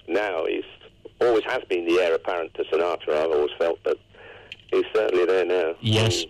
now 0.08 0.44
he's 0.44 0.64
always 1.20 1.44
has 1.44 1.62
been 1.64 1.86
the 1.86 2.00
heir 2.00 2.14
apparent 2.14 2.52
to 2.54 2.64
Sinatra. 2.64 3.14
I've 3.14 3.30
always 3.30 3.52
felt, 3.58 3.78
but 3.84 3.98
he's 4.72 4.84
certainly 4.92 5.24
there 5.26 5.44
now. 5.44 5.74
Yes. 5.80 6.24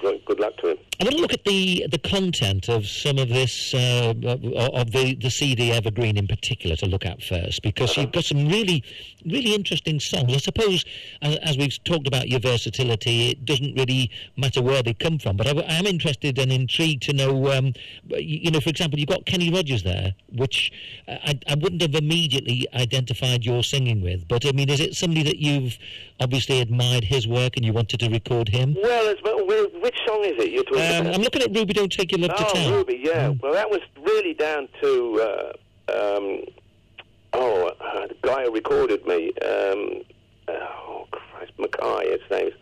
Good, 0.00 0.24
good 0.24 0.40
luck 0.40 0.56
to 0.58 0.70
him. 0.70 0.78
I 1.00 1.04
want 1.04 1.16
to 1.16 1.22
look 1.22 1.32
at 1.32 1.44
the 1.44 1.86
the 1.90 1.98
content 1.98 2.68
of 2.68 2.86
some 2.86 3.16
of 3.16 3.30
this 3.30 3.72
uh, 3.72 4.12
of 4.74 4.92
the 4.92 5.16
the 5.18 5.30
CD 5.30 5.72
Evergreen 5.72 6.18
in 6.18 6.26
particular 6.26 6.76
to 6.76 6.86
look 6.86 7.06
at 7.06 7.22
first 7.22 7.62
because 7.62 7.96
you've 7.96 8.12
got 8.12 8.24
some 8.24 8.48
really 8.48 8.84
really 9.24 9.54
interesting 9.54 9.98
songs. 9.98 10.34
I 10.34 10.36
suppose 10.36 10.84
uh, 11.22 11.36
as 11.42 11.56
we've 11.56 11.82
talked 11.84 12.06
about 12.06 12.28
your 12.28 12.40
versatility, 12.40 13.30
it 13.30 13.46
doesn't 13.46 13.74
really 13.76 14.10
matter 14.36 14.60
where 14.60 14.82
they 14.82 14.92
come 14.92 15.18
from. 15.18 15.38
But 15.38 15.46
I, 15.46 15.52
I 15.52 15.74
am 15.74 15.86
interested 15.86 16.38
and 16.38 16.52
intrigued 16.52 17.02
to 17.04 17.12
know, 17.12 17.50
um, 17.52 17.72
you, 18.08 18.50
know, 18.50 18.60
for 18.60 18.70
example, 18.70 18.98
you've 18.98 19.08
got 19.08 19.26
Kenny 19.26 19.50
Rogers 19.50 19.82
there, 19.82 20.14
which 20.34 20.72
I, 21.08 21.38
I 21.46 21.54
wouldn't 21.54 21.82
have 21.82 21.94
immediately 21.94 22.66
identified 22.74 23.44
your 23.44 23.62
singing 23.62 24.02
with. 24.02 24.28
But 24.28 24.46
I 24.46 24.52
mean, 24.52 24.68
is 24.68 24.80
it 24.80 24.94
somebody 24.94 25.22
that 25.24 25.38
you've 25.38 25.78
obviously 26.20 26.60
admired 26.60 27.04
his 27.04 27.26
work 27.26 27.56
and 27.56 27.64
you 27.64 27.72
wanted 27.72 28.00
to 28.00 28.08
record 28.10 28.48
him? 28.48 28.76
Well, 28.82 29.14
well, 29.24 29.66
which 29.80 29.96
song 30.06 30.24
is 30.24 30.42
it 30.42 30.50
you're 30.50 30.64
talking 30.64 30.89
Um. 30.96 31.06
I'm 31.08 31.22
looking 31.22 31.42
at 31.42 31.54
Ruby. 31.54 31.72
Don't 31.72 31.92
take 31.92 32.12
your 32.12 32.20
love 32.20 32.36
to 32.36 32.46
Oh, 32.46 32.52
town. 32.52 32.72
Ruby, 32.72 33.00
yeah. 33.02 33.28
Well, 33.42 33.52
that 33.52 33.70
was 33.70 33.80
really 34.02 34.34
down 34.34 34.68
to 34.82 35.20
uh, 35.88 35.92
um, 35.92 36.44
oh, 37.32 37.68
uh, 37.80 38.06
the 38.06 38.16
guy 38.22 38.44
who 38.44 38.52
recorded 38.52 39.06
me. 39.06 39.32
Um, 39.44 40.02
oh 40.48 41.06
Christ, 41.10 41.52
Mackay, 41.58 42.10
his 42.10 42.20
name 42.30 42.46
is, 42.48 42.54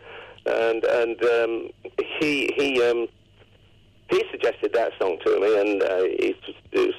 and 0.45 0.83
and 0.83 1.23
um, 1.23 1.69
he 2.19 2.53
he 2.57 2.81
um, 2.83 3.07
he 4.09 4.23
suggested 4.31 4.73
that 4.73 4.91
song 4.99 5.17
to 5.25 5.39
me, 5.39 5.59
and 5.59 5.83
uh, 5.83 6.03
he 6.19 6.35
was, 6.73 6.93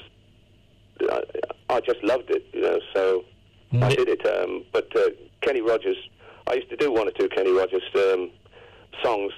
I, 1.11 1.23
I 1.75 1.81
just 1.81 2.03
loved 2.05 2.31
it, 2.31 2.45
you 2.53 2.62
know. 2.62 2.79
So 2.95 3.25
I 3.81 3.88
did 3.95 4.09
it. 4.09 4.25
Um, 4.27 4.64
but 4.73 4.88
uh, 4.97 5.11
Kenny 5.43 5.61
Rogers, 5.61 5.97
I 6.47 6.55
used 6.55 6.71
to 6.71 6.77
do 6.77 6.93
one 6.93 7.09
or 7.09 7.12
two 7.12 7.29
Kenny 7.29 7.53
Rogers 7.53 7.83
um, 7.97 8.31
songs 9.03 9.33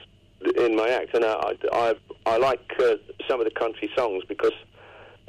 in 0.56 0.76
my 0.76 0.88
act, 0.88 1.14
and 1.14 1.24
I 1.24 1.54
I, 1.72 1.94
I 2.26 2.36
like 2.38 2.60
uh, 2.80 2.94
some 3.28 3.40
of 3.40 3.44
the 3.44 3.52
country 3.52 3.90
songs 3.96 4.24
because 4.28 4.52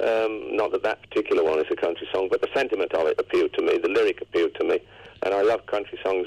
um, 0.00 0.56
not 0.56 0.72
that 0.72 0.82
that 0.82 1.02
particular 1.02 1.44
one 1.44 1.58
is 1.58 1.66
a 1.70 1.76
country 1.76 2.06
song, 2.12 2.28
but 2.30 2.40
the 2.40 2.48
sentiment 2.54 2.92
of 2.94 3.06
it 3.06 3.18
appealed 3.18 3.52
to 3.54 3.62
me, 3.62 3.78
the 3.78 3.88
lyric 3.88 4.20
appealed 4.20 4.54
to 4.56 4.64
me, 4.64 4.80
and 5.22 5.34
I 5.34 5.42
love 5.42 5.66
country 5.66 5.98
songs 6.02 6.26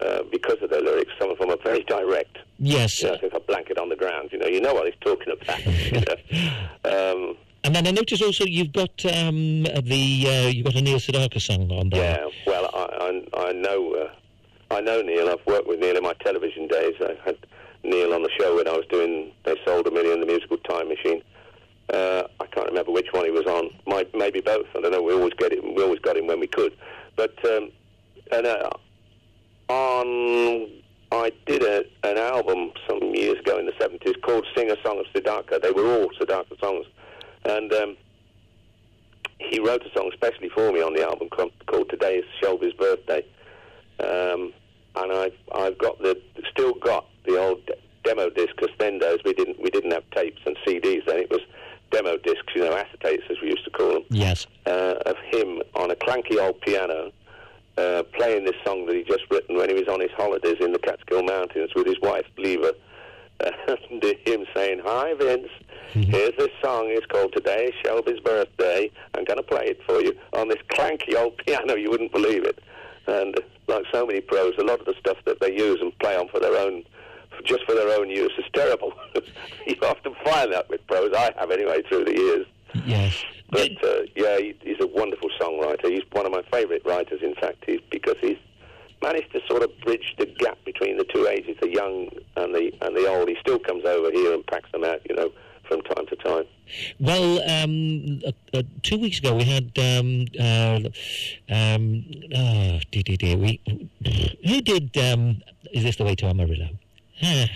uh, 0.00 0.22
because 0.30 0.62
of 0.62 0.70
their 0.70 0.80
lyrics. 0.82 1.10
Some 1.18 1.30
of 1.30 1.38
them 1.38 1.50
are 1.50 1.58
very 1.62 1.82
direct. 1.84 2.38
Yes. 2.58 3.02
You 3.02 3.08
know, 3.08 3.18
if 3.22 3.32
a 3.34 3.40
blanket 3.40 3.78
on 3.78 3.88
the 3.88 3.96
ground, 3.96 4.30
you 4.32 4.38
know, 4.38 4.46
you 4.46 4.60
know 4.60 4.74
what 4.74 4.86
he's 4.86 5.00
talking 5.00 5.32
about. 5.32 5.66
you 5.92 6.00
know. 6.00 7.12
um, 7.12 7.36
And 7.64 7.74
then 7.74 7.86
I 7.86 7.90
notice 7.90 8.22
also 8.22 8.44
you've 8.44 8.72
got 8.72 9.04
um, 9.06 9.64
the 9.64 10.24
uh, 10.28 10.48
you've 10.48 10.64
got 10.64 10.76
a 10.76 10.80
Neil 10.80 10.98
Sedaka 10.98 11.40
song 11.40 11.70
on 11.72 11.90
there. 11.90 12.20
Yeah, 12.20 12.28
well, 12.46 12.70
I 12.72 13.22
I, 13.34 13.48
I 13.48 13.52
know 13.52 13.94
uh, 13.94 14.74
I 14.74 14.80
know 14.80 15.02
Neil. 15.02 15.28
I've 15.28 15.44
worked 15.46 15.66
with 15.66 15.80
Neil 15.80 15.96
in 15.96 16.02
my 16.02 16.14
television 16.14 16.68
days. 16.68 16.94
I 17.00 17.16
had 17.24 17.36
Neil 17.82 18.12
on 18.12 18.22
the 18.22 18.30
show 18.38 18.56
when 18.56 18.68
I 18.68 18.72
was 18.72 18.86
doing 18.90 19.32
They 19.44 19.56
Sold 19.64 19.86
a 19.86 19.90
Million, 19.90 20.20
the 20.20 20.26
musical 20.26 20.58
Time 20.58 20.88
Machine. 20.88 21.22
Uh, 21.92 22.24
I 22.40 22.46
can't 22.46 22.66
remember 22.66 22.92
which 22.92 23.12
one 23.12 23.24
he 23.24 23.30
was 23.30 23.46
on. 23.46 23.70
Maybe 24.14 24.40
both. 24.40 24.66
I 24.76 24.80
don't 24.80 24.92
know. 24.92 25.02
We 25.02 25.14
always 25.14 25.32
get 25.34 25.52
it. 25.52 25.62
We 25.64 25.82
always 25.82 26.00
got 26.00 26.16
him 26.16 26.26
when 26.26 26.40
we 26.40 26.46
could. 26.46 26.76
But 27.16 27.32
um, 27.46 27.70
and 28.30 28.46
uh, 28.46 28.70
on 29.68 30.68
I 31.10 31.32
did 31.46 31.62
a, 31.62 31.84
an 32.04 32.18
album 32.18 32.72
some 32.88 33.14
years 33.14 33.38
ago 33.38 33.58
in 33.58 33.66
the 33.66 33.72
seventies 33.80 34.14
called 34.22 34.46
"Sing 34.54 34.70
a 34.70 34.76
Song 34.82 34.98
of 34.98 35.06
Sedaka." 35.14 35.60
They 35.62 35.70
were 35.70 35.86
all 35.86 36.10
Sedaka 36.20 36.60
songs, 36.60 36.86
and 37.44 37.72
um, 37.72 37.96
he 39.38 39.58
wrote 39.60 39.82
a 39.86 39.98
song 39.98 40.10
especially 40.12 40.50
for 40.50 40.70
me 40.72 40.82
on 40.82 40.94
the 40.94 41.02
album 41.02 41.28
called, 41.30 41.52
called 41.66 41.88
"Today 41.88 42.18
Is 42.18 42.24
Shelby's 42.42 42.74
Birthday," 42.74 43.24
um, 44.00 44.52
and 44.96 45.12
I've 45.12 45.36
I've 45.54 45.78
got 45.78 45.98
the 46.00 46.20
still 46.50 46.74
got 46.74 47.06
the 47.28 47.38
old 47.38 47.60
demo 48.04 48.30
disc 48.30 48.50
because 48.56 48.74
then 48.78 48.98
those 48.98 49.18
we 49.24 49.32
didn't 49.34 49.60
we 49.62 49.70
didn't 49.70 49.90
have 49.92 50.04
tapes 50.10 50.40
and 50.46 50.56
CDs 50.66 51.04
then 51.06 51.18
it 51.18 51.30
was 51.30 51.40
demo 51.90 52.16
discs 52.18 52.52
you 52.54 52.62
know 52.64 52.72
acetates 52.74 53.28
as 53.30 53.36
we 53.42 53.48
used 53.48 53.64
to 53.64 53.70
call 53.70 53.92
them 53.94 54.02
Yes. 54.10 54.46
uh, 54.66 54.94
of 55.06 55.16
him 55.30 55.60
on 55.74 55.90
a 55.90 55.94
clanky 55.96 56.38
old 56.38 56.60
piano 56.60 57.10
uh, 57.76 58.02
playing 58.14 58.44
this 58.44 58.56
song 58.64 58.86
that 58.86 58.94
he 58.96 59.02
just 59.04 59.22
written 59.30 59.56
when 59.56 59.68
he 59.68 59.74
was 59.74 59.88
on 59.88 60.00
his 60.00 60.10
holidays 60.16 60.56
in 60.60 60.72
the 60.72 60.78
Catskill 60.80 61.22
Mountains 61.22 61.70
with 61.76 61.86
his 61.86 62.00
wife, 62.02 62.26
Leba. 62.36 62.72
And 63.40 64.02
him 64.26 64.44
saying, 64.52 64.80
Hi, 64.84 65.14
Vince. 65.14 65.46
Here's 65.92 66.36
this 66.36 66.50
song. 66.60 66.86
It's 66.88 67.06
called 67.06 67.32
Today 67.32 67.66
is 67.66 67.74
Shelby's 67.84 68.18
Birthday. 68.18 68.90
I'm 69.14 69.24
going 69.24 69.36
to 69.36 69.44
play 69.44 69.66
it 69.66 69.80
for 69.86 70.00
you 70.02 70.12
on 70.32 70.48
this 70.48 70.58
clanky 70.72 71.14
old 71.16 71.36
piano. 71.46 71.76
You 71.76 71.88
wouldn't 71.90 72.10
believe 72.10 72.44
it. 72.44 72.58
And 73.06 73.38
like 73.68 73.84
so 73.92 74.04
many 74.04 74.20
pros, 74.22 74.54
a 74.58 74.64
lot 74.64 74.80
of 74.80 74.86
the 74.86 74.94
stuff 74.98 75.18
that 75.26 75.38
they 75.40 75.56
use 75.56 75.78
and 75.80 75.96
play 76.00 76.16
on 76.16 76.26
for 76.30 76.40
their 76.40 76.56
own, 76.56 76.82
just 77.44 77.64
for 77.64 77.74
their 77.74 77.98
own 77.98 78.10
use, 78.10 78.32
is 78.38 78.44
terrible. 78.52 78.92
you 79.66 79.76
often 79.82 80.14
find 80.24 80.52
that 80.52 80.68
with 80.68 80.86
pros. 80.86 81.12
I 81.14 81.32
have 81.38 81.50
anyway 81.50 81.82
through 81.88 82.04
the 82.04 82.14
years. 82.14 82.46
Yes. 82.86 83.24
But 83.50 83.82
uh, 83.82 84.02
yeah, 84.14 84.38
he, 84.38 84.54
he's 84.60 84.80
a 84.80 84.86
wonderful 84.86 85.30
songwriter. 85.40 85.90
He's 85.90 86.02
one 86.12 86.26
of 86.26 86.32
my 86.32 86.42
favourite 86.52 86.84
writers, 86.84 87.20
in 87.22 87.34
fact, 87.34 87.64
he's, 87.66 87.80
because 87.90 88.16
he's 88.20 88.36
managed 89.02 89.32
to 89.32 89.40
sort 89.48 89.62
of 89.62 89.70
bridge 89.80 90.14
the 90.18 90.26
gap 90.26 90.58
between 90.64 90.98
the 90.98 91.04
two 91.04 91.26
ages, 91.26 91.56
the 91.60 91.72
young 91.72 92.08
and 92.36 92.54
the 92.54 92.72
and 92.82 92.96
the 92.96 93.08
old. 93.08 93.28
He 93.28 93.36
still 93.40 93.58
comes 93.58 93.84
over 93.84 94.10
here 94.10 94.34
and 94.34 94.46
packs 94.46 94.70
them 94.72 94.84
out, 94.84 95.00
you 95.08 95.16
know, 95.16 95.30
from 95.66 95.82
time 95.82 96.06
to 96.06 96.16
time. 96.16 96.44
Well, 97.00 97.40
um, 97.48 98.20
uh, 98.26 98.58
uh, 98.58 98.62
two 98.82 98.98
weeks 98.98 99.18
ago 99.18 99.34
we 99.34 99.44
had 99.44 99.70
um, 99.78 100.26
uh, 100.38 100.80
um, 101.50 102.04
oh, 102.34 102.80
dear, 102.90 103.02
dear, 103.02 103.16
dear, 103.16 103.36
we 103.36 103.60
who 104.46 104.60
did 104.60 104.96
um, 104.98 105.42
is 105.72 105.84
this 105.84 105.96
the 105.96 106.04
way 106.04 106.14
to 106.16 106.26
Amarillo? 106.26 106.68
Ah, 107.22 107.46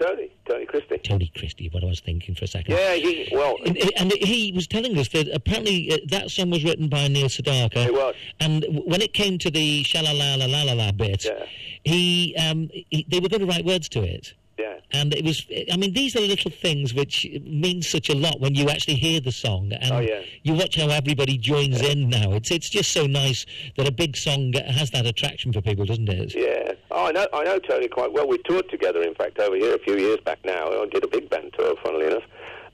Tony, 0.00 0.28
Tony 0.48 0.66
Christie. 0.66 0.98
Tony 0.98 1.32
Christie. 1.36 1.68
What 1.72 1.84
I 1.84 1.86
was 1.86 2.00
thinking 2.00 2.34
for 2.34 2.44
a 2.44 2.48
second. 2.48 2.74
Yeah, 2.74 2.94
he, 2.94 3.28
well, 3.32 3.56
And, 3.64 3.78
and 3.96 4.12
he 4.12 4.50
was 4.52 4.66
telling 4.66 4.98
us 4.98 5.08
that 5.10 5.28
apparently 5.32 5.92
uh, 5.92 5.98
that 6.08 6.30
song 6.32 6.50
was 6.50 6.64
written 6.64 6.88
by 6.88 7.06
Neil 7.08 7.28
Sedaka. 7.28 7.86
it 7.86 7.92
was. 7.94 8.14
And 8.40 8.64
when 8.86 9.00
it 9.00 9.12
came 9.14 9.38
to 9.38 9.50
the 9.50 9.84
shalala 9.84 10.36
la 10.38 10.46
la 10.46 10.62
la 10.64 10.72
la 10.72 10.90
bit, 10.92 11.24
Yeah. 11.24 11.46
he, 11.84 12.34
um, 12.36 12.68
he 12.72 13.06
they 13.08 13.20
were 13.20 13.28
going 13.28 13.40
to 13.40 13.46
write 13.46 13.64
words 13.64 13.88
to 13.90 14.02
it. 14.02 14.34
Yeah. 14.58 14.74
And 14.92 15.12
it 15.14 15.24
was, 15.24 15.44
I 15.72 15.76
mean, 15.76 15.92
these 15.92 16.14
are 16.14 16.20
little 16.20 16.50
things 16.50 16.94
which 16.94 17.26
mean 17.44 17.82
such 17.82 18.08
a 18.08 18.14
lot 18.14 18.40
when 18.40 18.54
you 18.54 18.68
actually 18.68 18.94
hear 18.94 19.20
the 19.20 19.32
song. 19.32 19.72
And 19.72 19.92
Oh, 19.92 19.98
yeah. 19.98 20.22
you 20.42 20.54
watch 20.54 20.76
how 20.76 20.88
everybody 20.88 21.36
joins 21.38 21.80
in 21.80 22.08
now. 22.08 22.32
It's 22.34 22.50
it's 22.52 22.68
just 22.70 22.92
so 22.92 23.06
nice 23.06 23.46
that 23.76 23.88
a 23.88 23.92
big 23.92 24.16
song 24.16 24.52
has 24.52 24.90
that 24.92 25.06
attraction 25.06 25.52
for 25.52 25.60
people, 25.60 25.84
doesn't 25.84 26.08
it? 26.08 26.34
Yeah. 26.36 26.72
Oh, 26.92 27.06
I 27.06 27.10
know. 27.12 27.26
I 27.32 27.42
know 27.42 27.58
Tony 27.58 27.88
quite 27.88 28.12
well. 28.12 28.28
We 28.28 28.38
toured 28.38 28.68
together, 28.70 29.02
in 29.02 29.14
fact, 29.14 29.38
over 29.40 29.56
here 29.56 29.74
a 29.74 29.78
few 29.80 29.96
years 29.96 30.18
back 30.24 30.38
now. 30.44 30.68
I 30.82 30.86
did 30.86 31.02
a 31.02 31.08
big 31.08 31.28
band 31.30 31.52
tour, 31.58 31.74
funnily 31.82 32.06
enough. 32.06 32.22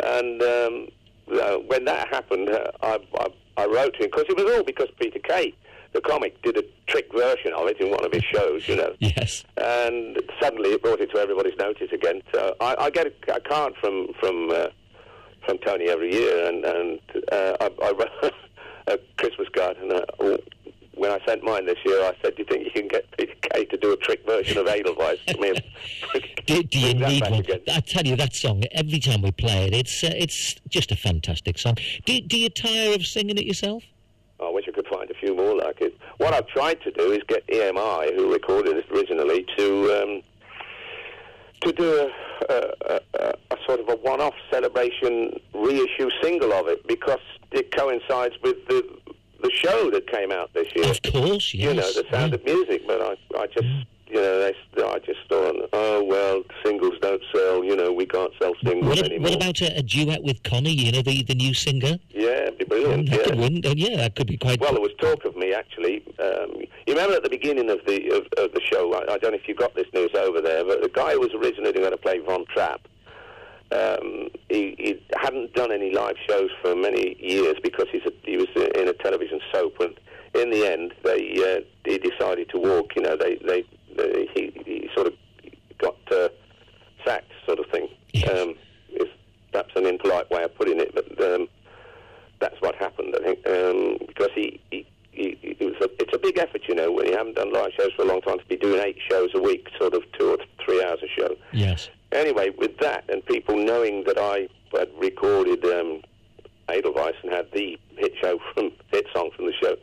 And 0.02 0.42
um, 0.42 0.88
uh, 1.32 1.56
when 1.66 1.84
that 1.86 2.08
happened, 2.08 2.50
uh, 2.50 2.70
I, 2.82 2.98
I, 3.18 3.26
I 3.56 3.66
wrote 3.66 3.94
to 3.94 4.04
him 4.04 4.10
because 4.10 4.26
it 4.28 4.36
was 4.36 4.52
all 4.54 4.62
because 4.64 4.88
Peter 5.00 5.18
Kay, 5.18 5.54
the 5.92 6.00
comic, 6.00 6.40
did 6.42 6.57
a 6.57 6.62
trick 6.87 7.12
version 7.12 7.53
of 7.53 7.66
it 7.66 7.81
in 7.81 7.90
one 7.90 8.05
of 8.05 8.12
his 8.12 8.24
shows. 8.24 8.68
You 8.68 8.76
know. 8.76 8.94
Yes. 9.00 9.44
and 9.57 10.22
suddenly 10.40 10.70
it 10.70 10.83
brought 10.83 11.00
it 11.00 11.11
to 11.11 11.18
everybody's 11.18 11.57
notice 11.59 11.90
again. 11.92 12.22
So 12.33 12.55
I, 12.61 12.76
I 12.79 12.90
get 12.90 13.07
a, 13.07 13.35
a 13.35 13.40
card 13.40 13.74
from 13.81 14.09
from 14.18 14.50
uh, 14.50 14.68
from 15.44 15.59
Tony 15.59 15.88
every 15.88 16.12
year, 16.12 16.46
and 16.46 16.64
and 16.64 17.00
uh, 17.33 17.57
I, 17.61 17.70
I 17.83 17.90
wrote 17.92 18.33
a 18.87 18.98
Christmas 19.16 19.48
card, 19.55 19.76
and 19.79 19.92
uh, 19.92 20.37
when 20.94 21.11
I 21.11 21.18
sent 21.26 21.42
mine 21.42 21.66
this 21.66 21.79
year, 21.85 22.00
I 22.03 22.14
said, 22.22 22.37
"Do 22.37 22.42
you 22.42 22.44
think 22.44 22.64
you 22.66 22.70
can 22.70 22.88
get 22.88 23.11
Peter 23.16 23.35
Kay 23.42 23.64
to 23.66 23.76
do 23.76 23.92
a 23.92 23.96
trick 23.96 24.24
version 24.26 24.59
of 24.59 24.66
Edelweiss?" 24.66 25.20
Do, 25.26 26.62
do 26.62 26.79
you 26.79 26.94
need 26.94 27.22
one? 27.22 27.40
again. 27.40 27.61
I 27.68 27.81
tell 27.81 28.07
you, 28.07 28.16
that 28.16 28.35
song, 28.35 28.64
every 28.72 29.00
time 29.00 29.22
we 29.22 29.33
play 29.33 29.66
it, 29.66 29.74
it's 29.74 30.05
uh, 30.05 30.12
it's 30.14 30.57
just 30.68 30.92
a 30.92 30.96
fantastic 30.96 31.59
song. 31.59 31.76
Do, 32.05 32.20
do 32.20 32.38
you 32.38 32.50
tire 32.50 32.94
of 32.94 33.07
singing 33.07 33.38
it 33.38 33.44
yourself? 33.44 33.83
I 34.42 34.50
wish 34.50 34.66
I 34.68 34.72
could 34.72 34.79
few 35.20 35.35
more 35.35 35.56
like 35.56 35.80
it. 35.80 35.96
What 36.18 36.35
I've 36.35 36.46
tried 36.48 36.80
to 36.83 36.90
do 36.90 37.12
is 37.12 37.20
get 37.28 37.46
EMI, 37.46 38.14
who 38.16 38.33
recorded 38.33 38.76
it 38.76 38.87
originally, 38.90 39.46
to 39.56 40.02
um, 40.02 40.22
to 41.62 41.72
do 41.72 42.11
a, 42.48 42.54
a, 42.54 43.00
a, 43.14 43.35
a 43.50 43.56
sort 43.66 43.80
of 43.80 43.88
a 43.90 43.96
one-off 43.96 44.35
celebration 44.50 45.38
reissue 45.54 46.09
single 46.22 46.52
of 46.54 46.68
it 46.68 46.87
because 46.88 47.20
it 47.52 47.74
coincides 47.76 48.35
with 48.42 48.56
the 48.68 48.83
the 49.42 49.50
show 49.50 49.90
that 49.90 50.06
came 50.06 50.30
out 50.33 50.52
this 50.54 50.68
year. 50.74 50.90
Of 50.90 51.00
course, 51.02 51.54
yes. 51.54 51.54
You 51.54 51.74
know, 51.74 51.92
the 51.92 52.04
Sound 52.11 52.33
yeah. 52.33 52.38
of 52.38 52.44
Music. 52.44 52.87
But 52.87 53.00
I, 53.00 53.38
I 53.38 53.46
just, 53.46 53.66
you 54.11 54.20
know, 54.20 54.38
they, 54.40 54.83
I 54.83 54.99
just 54.99 55.20
thought, 55.29 55.55
oh 55.73 56.03
well, 56.05 56.42
singles 56.64 56.94
don't 57.01 57.23
sell. 57.35 57.62
You 57.64 57.77
know, 57.77 57.92
we 57.92 58.07
can't 58.07 58.33
sell 58.40 58.55
singles 58.64 58.96
What, 58.96 59.05
anymore. 59.05 59.31
what 59.31 59.37
about 59.37 59.61
a, 59.61 59.79
a 59.79 59.83
duet 59.83 60.23
with 60.23 60.42
Connie? 60.42 60.73
You 60.73 60.92
know, 60.92 61.03
the, 61.03 61.23
the 61.23 61.35
new 61.35 61.55
singer. 61.55 61.99
yeah, 62.11 62.49
it'd 62.49 62.59
be 62.59 62.64
brilliant. 62.64 63.11
that 63.11 63.18
yeah. 63.18 63.25
could 63.25 63.38
win. 63.38 63.61
uh, 63.64 63.75
yeah, 63.77 63.96
that 63.99 64.16
could 64.16 64.27
be 64.27 64.37
quite. 64.37 64.61
Well, 64.61 64.73
there 64.73 64.81
was 64.81 64.92
talk 65.01 65.25
of 65.25 65.37
me 65.37 65.53
actually. 65.55 66.03
Um, 66.18 66.62
you 66.87 66.94
remember 66.94 67.16
at 67.16 67.23
the 67.23 67.31
beginning 67.31 67.70
of 67.70 67.81
the 67.87 68.09
of, 68.11 68.27
of 68.44 68.53
the 68.53 68.61
show? 68.61 68.92
I, 68.94 69.14
I 69.14 69.18
don't 69.18 69.33
know 69.33 69.38
if 69.38 69.49
you 69.49 69.55
got 69.55 69.75
this 69.75 69.87
news 69.94 70.11
over 70.16 70.40
there, 70.40 70.64
but 70.64 70.83
the 70.83 70.88
guy 70.88 71.12
who 71.12 71.20
was 71.20 71.33
originally 71.35 71.73
going 71.73 71.90
to 71.90 71.96
play 71.96 72.18
Von 72.18 72.44
Trapp, 72.46 72.81
um, 73.73 74.29
he, 74.49 74.75
he 74.79 75.03
hadn't 75.16 75.55
done 75.55 75.70
any 75.73 75.92
live 75.92 76.16
shows 76.29 76.51
for 76.62 76.75
many 76.75 77.16
years 77.20 77.55
because 77.62 77.87
he's 77.92 78.03
a, 78.07 78.12
he 78.25 78.37
was 78.37 78.49
in 78.75 78.88
a 78.88 78.92
television 78.94 79.40
soap, 79.53 79.77
and 79.81 79.99
in 80.35 80.51
the 80.51 80.66
end, 80.66 80.94
they 81.05 81.35
uh, 81.38 81.61
he 81.85 81.99
decided 81.99 82.49
to 82.51 82.59
walk. 82.59 82.96
You 82.96 83.03
know, 83.03 83.16
they, 83.16 83.37
they 83.46 83.64
he, 84.35 84.53
he 84.64 84.90
sort 84.94 85.07
of 85.09 85.14
got 85.79 85.96
uh, 86.12 86.29
sacked, 87.05 87.31
sort 87.46 87.59
of 87.59 87.66
thing. 87.66 87.88
Um, 88.31 88.55
is 88.90 89.09
perhaps 89.53 89.72
an 89.76 89.87
impolite 89.87 90.31
way 90.31 90.42
of 90.44 90.55
putting 90.57 90.81
it, 90.81 90.94
but. 90.94 91.20
Um, 91.22 91.48
that's 92.40 92.61
what 92.61 92.74
happened, 92.74 93.14
I 93.14 93.22
think, 93.22 93.46
um, 93.46 93.98
because 94.07 94.31
he, 94.35 94.61
he, 94.70 94.87
he, 95.12 95.38
it 95.42 95.61
was 95.61 95.76
a, 95.81 96.03
it's 96.03 96.14
a 96.14 96.18
big 96.18 96.38
effort, 96.38 96.62
you 96.66 96.74
know, 96.74 96.90
when 96.90 97.07
you 97.07 97.16
haven't 97.16 97.37
done 97.37 97.53
live 97.53 97.72
shows 97.79 97.92
for 97.94 98.03
a 98.03 98.07
long 98.07 98.22
time 98.22 98.38
to 98.38 98.44
be 98.46 98.57
doing 98.57 98.81
eight 98.81 98.98
shows 99.09 99.31
a 99.35 99.40
week, 99.40 99.68
sort 99.79 99.94
of 99.94 100.03
two 100.18 100.31
or 100.31 100.38
three 100.64 100.83
hours 100.83 101.00
a 101.03 101.20
show. 101.20 101.37
yes. 101.53 101.88
Anyway, 102.12 102.50
with 102.59 102.76
that 102.79 103.05
and 103.09 103.24
people 103.26 103.57
knowing 103.57 104.03
that 104.05 104.18
I 104.18 104.48
had 104.76 104.88
recorded 104.98 105.64
um, 105.64 106.03
Edelweiss 106.68 107.14
and 107.22 107.31
had 107.33 107.46
the 107.53 107.79
hit 107.96 108.14
show 108.20 108.40
from 108.55 108.72
hit 108.90 109.07
song 109.14 109.31
from 109.37 109.46
the 109.46 109.53
show, 109.53 109.76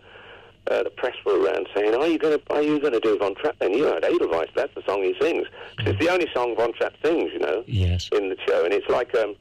uh, 0.70 0.84
the 0.84 0.90
press 0.90 1.16
were 1.26 1.40
around 1.40 1.68
saying, 1.76 1.94
"Are 1.96 2.08
you 2.08 2.18
going 2.18 2.38
to 2.40 2.54
are 2.54 2.62
you 2.62 2.80
going 2.80 2.94
to 2.94 3.00
do 3.00 3.18
Von 3.18 3.36
Trapp? 3.36 3.58
Then 3.60 3.74
you 3.74 3.86
had 3.86 4.04
Edelweiss. 4.04 4.50
That's 4.56 4.74
the 4.76 4.84
song 4.86 5.04
he 5.04 5.16
sings. 5.22 5.48
'Cause 5.78 5.88
it's 5.88 6.00
the 6.06 6.12
only 6.12 6.28
song 6.34 6.56
Von 6.56 6.74
Trapp 6.74 6.94
sings, 7.04 7.32
you 7.34 7.40
know." 7.40 7.64
Yes. 7.68 8.10
in 8.12 8.30
the 8.30 8.38
show, 8.48 8.64
and 8.66 8.74
it's 8.74 8.88
like 8.90 9.16
um, 9.18 9.36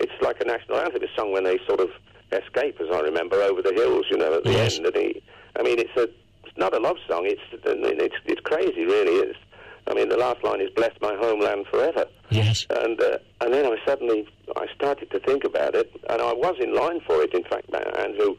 it's 0.00 0.12
like 0.20 0.40
a 0.40 0.44
national 0.44 0.78
anthem. 0.78 1.02
It's 1.02 1.14
sung 1.16 1.32
when 1.32 1.44
they 1.44 1.58
sort 1.66 1.80
of 1.80 1.90
escape, 2.32 2.80
as 2.80 2.88
I 2.92 3.00
remember, 3.00 3.36
over 3.42 3.62
the 3.62 3.72
hills. 3.74 4.06
You 4.10 4.16
know, 4.18 4.34
at 4.34 4.44
the 4.44 4.52
Yes. 4.52 4.76
end. 4.76 4.86
And 4.86 4.96
he, 4.96 5.22
I 5.56 5.62
mean, 5.62 5.78
it's 5.78 5.96
a 5.96 6.04
it's 6.46 6.56
not 6.56 6.74
a 6.74 6.80
love 6.80 6.96
song. 7.08 7.26
It's 7.26 7.40
it's 7.52 8.16
it's 8.26 8.40
crazy, 8.40 8.84
really. 8.84 9.16
It's 9.28 9.38
I 9.86 9.92
mean, 9.92 10.08
the 10.08 10.16
last 10.16 10.42
line 10.42 10.60
is 10.62 10.70
"Bless 10.70 10.92
my 11.02 11.14
homeland 11.14 11.66
forever," 11.70 12.06
Yes. 12.30 12.66
and 12.70 13.00
uh, 13.02 13.18
and 13.42 13.52
then 13.52 13.66
I 13.66 13.76
suddenly 13.86 14.26
I 14.56 14.66
started 14.74 15.10
to 15.10 15.20
think 15.20 15.44
about 15.44 15.74
it, 15.74 15.90
and 16.08 16.22
I 16.22 16.32
was 16.32 16.56
in 16.58 16.74
line 16.74 17.00
for 17.06 17.22
it. 17.22 17.34
In 17.34 17.44
fact, 17.44 17.66
Andrew 17.98 18.36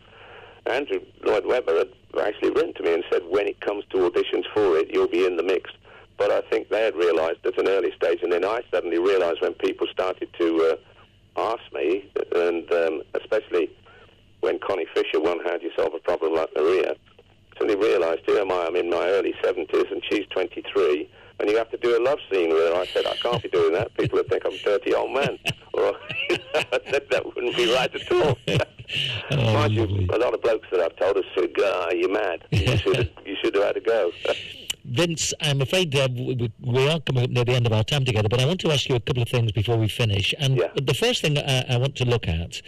Andrew 0.65 0.99
Lloyd 1.23 1.45
Webber 1.45 1.77
had 1.77 1.89
actually 2.21 2.51
written 2.51 2.73
to 2.75 2.83
me 2.83 2.93
and 2.93 3.03
said, 3.11 3.23
when 3.27 3.47
it 3.47 3.59
comes 3.61 3.83
to 3.91 3.97
auditions 3.97 4.43
for 4.53 4.77
it, 4.77 4.93
you'll 4.93 5.07
be 5.07 5.25
in 5.25 5.37
the 5.37 5.43
mix. 5.43 5.71
But 6.17 6.31
I 6.31 6.41
think 6.41 6.69
they 6.69 6.83
had 6.83 6.95
realised 6.95 7.45
at 7.45 7.57
an 7.57 7.67
early 7.67 7.91
stage, 7.95 8.19
and 8.23 8.31
then 8.31 8.45
I 8.45 8.61
suddenly 8.71 8.99
realised 8.99 9.41
when 9.41 9.53
people 9.53 9.87
started 9.91 10.29
to 10.39 10.77
uh, 11.37 11.51
ask 11.53 11.61
me, 11.73 12.09
and 12.35 12.71
um, 12.71 13.01
especially 13.15 13.69
when 14.39 14.59
Connie 14.59 14.85
Fisher 14.93 15.19
won 15.19 15.39
How 15.43 15.57
Do 15.57 15.65
You 15.65 15.71
Solve 15.75 15.93
a 15.93 15.99
Problem 15.99 16.35
Like 16.35 16.49
Maria, 16.55 16.95
suddenly 17.57 17.75
realised, 17.75 18.21
here 18.25 18.39
am 18.39 18.51
I, 18.51 18.67
I'm 18.67 18.75
in 18.75 18.89
my 18.89 19.07
early 19.09 19.33
70s, 19.43 19.91
and 19.91 20.01
she's 20.09 20.25
23, 20.27 21.09
and 21.39 21.49
you 21.49 21.57
have 21.57 21.69
to 21.71 21.77
do 21.77 21.97
a 21.97 22.01
love 22.01 22.19
scene 22.31 22.49
with 22.49 22.63
her. 22.73 22.75
I 22.81 22.85
said, 22.87 23.05
I 23.05 23.15
can't 23.17 23.41
be 23.43 23.49
doing 23.49 23.73
that. 23.73 23.93
People 23.97 24.17
would 24.19 24.29
think 24.29 24.43
I'm 24.45 24.53
a 24.53 24.57
dirty 24.63 24.93
old 24.93 25.11
man. 25.13 25.37
Or 25.75 25.91
I 26.55 26.79
said, 26.89 27.05
that 27.11 27.23
wouldn't 27.25 27.53
be 27.57 27.73
right 27.73 27.93
at 27.93 28.11
all. 28.11 28.37
Oh, 29.31 29.53
Mind 29.53 29.73
you, 29.73 29.83
a 30.13 30.17
lot 30.19 30.35
of 30.35 30.41
blokes 30.43 30.67
that 30.71 30.79
I've 30.79 30.95
told 30.95 31.17
us 31.17 31.23
said, 31.35 31.49
"Ah, 31.59 31.89
you're 31.89 32.07
mad. 32.11 32.43
You 32.51 32.77
should 32.77 32.95
have, 32.97 33.09
you 33.25 33.35
should 33.41 33.55
have 33.55 33.63
had 33.63 33.77
a 33.77 33.79
go." 33.81 34.11
Vince, 34.85 35.33
I'm 35.41 35.59
afraid 35.61 35.95
uh, 35.95 36.07
we, 36.11 36.35
we- 36.35 36.53
we 36.61 36.87
are 36.87 36.99
coming 36.99 37.23
up 37.23 37.31
near 37.31 37.43
the 37.43 37.53
end 37.53 37.65
of 37.65 37.73
our 37.73 37.83
time 37.83 38.05
together, 38.05 38.29
but 38.29 38.39
I 38.39 38.45
want 38.45 38.59
to 38.59 38.71
ask 38.71 38.87
you 38.87 38.93
a 38.95 38.99
couple 38.99 39.23
of 39.23 39.29
things 39.29 39.51
before 39.51 39.77
we 39.77 39.87
finish. 39.87 40.35
And 40.37 40.57
Yeah. 40.57 40.67
the 40.79 40.93
first 40.93 41.23
thing 41.23 41.35
I, 41.39 41.65
I 41.67 41.77
want 41.77 41.95
to 41.95 42.05
look 42.05 42.27
at, 42.27 42.61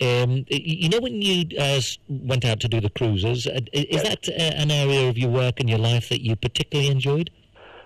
um, 0.00 0.46
you 0.48 0.88
know, 0.88 1.00
when 1.00 1.20
you 1.20 1.44
uh, 1.58 1.82
went 2.08 2.46
out 2.46 2.60
to 2.60 2.68
do 2.68 2.80
the 2.80 2.88
cruises, 2.90 3.46
uh, 3.46 3.60
is 3.74 3.86
Yes. 3.90 4.02
that 4.08 4.28
uh, 4.30 4.62
an 4.62 4.70
area 4.70 5.06
of 5.10 5.18
your 5.18 5.28
work 5.30 5.60
and 5.60 5.68
your 5.68 5.78
life 5.78 6.08
that 6.08 6.22
you 6.24 6.34
particularly 6.34 6.90
enjoyed? 6.90 7.28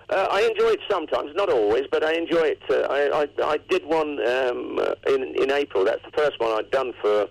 Uh, 0.09 0.27
I 0.29 0.41
enjoy 0.41 0.69
it 0.69 0.79
sometimes, 0.89 1.31
not 1.35 1.49
always, 1.49 1.83
but 1.91 2.03
I 2.03 2.13
enjoy 2.13 2.55
it. 2.55 2.61
Uh, 2.69 2.81
I, 2.89 3.21
I 3.23 3.51
I 3.53 3.57
did 3.69 3.85
one 3.85 4.19
um, 4.27 4.79
uh, 4.79 4.95
in 5.07 5.35
in 5.41 5.51
April. 5.51 5.85
That's 5.85 6.03
the 6.03 6.11
first 6.11 6.39
one 6.39 6.51
I'd 6.51 6.71
done 6.71 6.93
for 7.01 7.27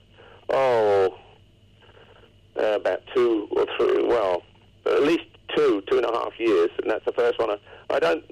oh 0.48 1.18
uh, 2.58 2.76
about 2.76 3.02
two 3.14 3.48
or 3.50 3.66
three. 3.76 4.04
Well, 4.04 4.42
at 4.86 5.02
least 5.02 5.24
two 5.54 5.82
two 5.90 5.98
and 5.98 6.06
a 6.06 6.12
half 6.12 6.32
years, 6.38 6.70
and 6.82 6.90
that's 6.90 7.04
the 7.04 7.12
first 7.12 7.38
one. 7.38 7.50
I, 7.50 7.58
I 7.94 7.98
don't. 7.98 8.24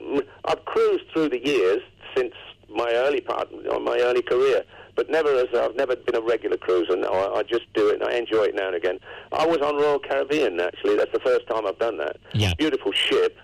I've 0.47 0.65
cruised 0.65 1.05
through 1.13 1.29
the 1.29 1.47
years 1.47 1.83
since 2.17 2.33
my 2.69 2.91
early 2.93 3.21
part, 3.21 3.49
on 3.71 3.85
my 3.85 3.99
early 4.01 4.23
career, 4.23 4.65
but 4.95 5.11
never 5.11 5.35
as 5.35 5.49
I've 5.55 5.77
never 5.77 5.97
been 5.97 6.17
a 6.17 6.21
regular 6.21 6.57
cruiser. 6.57 6.97
No, 6.97 7.09
I, 7.09 7.41
I 7.41 7.43
just 7.43 7.73
do 7.75 7.89
it, 7.89 8.01
and 8.01 8.05
I 8.05 8.15
enjoy 8.15 8.45
it 8.45 8.55
now 8.55 8.69
and 8.69 8.77
again. 8.77 8.99
I 9.33 9.45
was 9.45 9.59
on 9.59 9.77
Royal 9.77 9.99
Caribbean 9.99 10.61
actually. 10.61 10.97
That's 10.97 11.13
the 11.13 11.21
first 11.21 11.47
time 11.49 11.67
I've 11.67 11.79
done 11.79 11.99
that. 11.99 12.17
Yeah. 12.33 12.55
Beautiful 12.55 12.93
ship. 12.93 13.37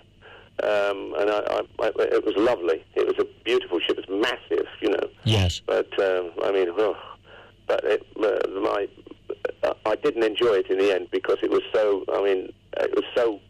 Um, 0.63 1.15
and 1.19 1.31
I, 1.31 1.39
I, 1.39 1.61
I, 1.81 1.91
it 1.99 2.25
was 2.25 2.35
lovely. 2.37 2.83
It 2.95 3.07
was 3.07 3.17
a 3.19 3.27
beautiful 3.45 3.79
ship. 3.81 3.99
It's 3.99 4.09
massive, 4.09 4.67
you 4.81 4.91
know. 4.91 5.09
Yes. 5.25 5.61
But 5.67 5.93
um, 6.01 6.31
I 6.43 6.51
mean, 6.51 6.69
oh, 6.77 6.97
but 7.67 7.85
it, 7.85 8.07
uh, 8.17 8.61
my 8.61 8.89
I 9.85 9.97
didn't 9.97 10.23
enjoy 10.23 10.55
it 10.55 10.71
in 10.71 10.79
the 10.79 10.95
end 10.95 11.09
because 11.11 11.39
it 11.43 11.51
was 11.51 11.63
so. 11.75 12.05
I 12.13 12.23
mean, 12.23 12.53
it 12.79 12.95
was 12.95 13.05
so 13.15 13.41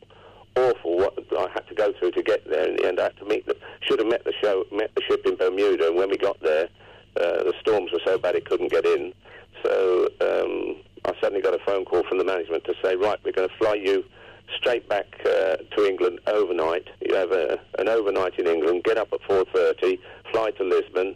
awful 0.57 0.97
what 0.97 1.15
I 1.39 1.49
had 1.53 1.67
to 1.69 1.75
go 1.75 1.93
through 1.99 2.13
to 2.13 2.23
get 2.23 2.49
there. 2.49 2.69
In 2.69 2.77
the 2.77 2.87
end, 2.87 2.99
I 2.99 3.05
had 3.05 3.17
to 3.19 3.25
meet 3.25 3.47
the 3.47 3.57
should 3.83 4.01
have 4.01 4.09
met 4.09 4.25
the 4.25 4.33
show 4.43 4.65
met 4.73 4.91
the 4.95 5.03
ship 5.03 5.23
in 5.27 5.37
Bermuda, 5.37 5.89
and 5.89 5.97
when 5.97 6.11
we 6.11 6.17
got 6.17 6.41
there, 6.41 6.69
uh, 7.17 7.45
the 7.45 7.55
storms 7.61 7.93
were 7.93 8.01
so 8.05 8.19
bad 8.19 8.35
it 8.35 8.47
couldn't 8.47 8.71
get 8.71 8.85
in. 8.85 9.13
So 9.63 10.09
um, 10.21 10.77
I 11.05 11.13
suddenly 11.21 11.43
got 11.43 11.55
a 11.55 11.65
phone 11.65 11.85
call 11.85 12.03
from 12.05 12.19
the 12.19 12.25
management 12.25 12.65
to 12.65 12.75
say, 12.83 12.97
right, 12.97 13.19
we're 13.25 13.33
going 13.33 13.49
to 13.49 13.57
fly 13.57 13.75
you 13.75 14.05
straight 14.55 14.89
back 14.89 15.07
uh, 15.25 15.57
to 15.57 15.87
England 15.87 16.21
overnight. 18.67 18.87
You 18.87 18.95
have 18.97 19.13
a, 19.13 19.17
an 19.17 19.23
overnight 19.23 19.47
in 19.57 19.57
England. 19.57 19.57
Get 19.57 19.59
up 19.59 19.79
at 19.79 19.85
4:30, 19.85 19.99
fly 20.33 20.51
to 20.53 20.65
Lisbon, 20.65 21.15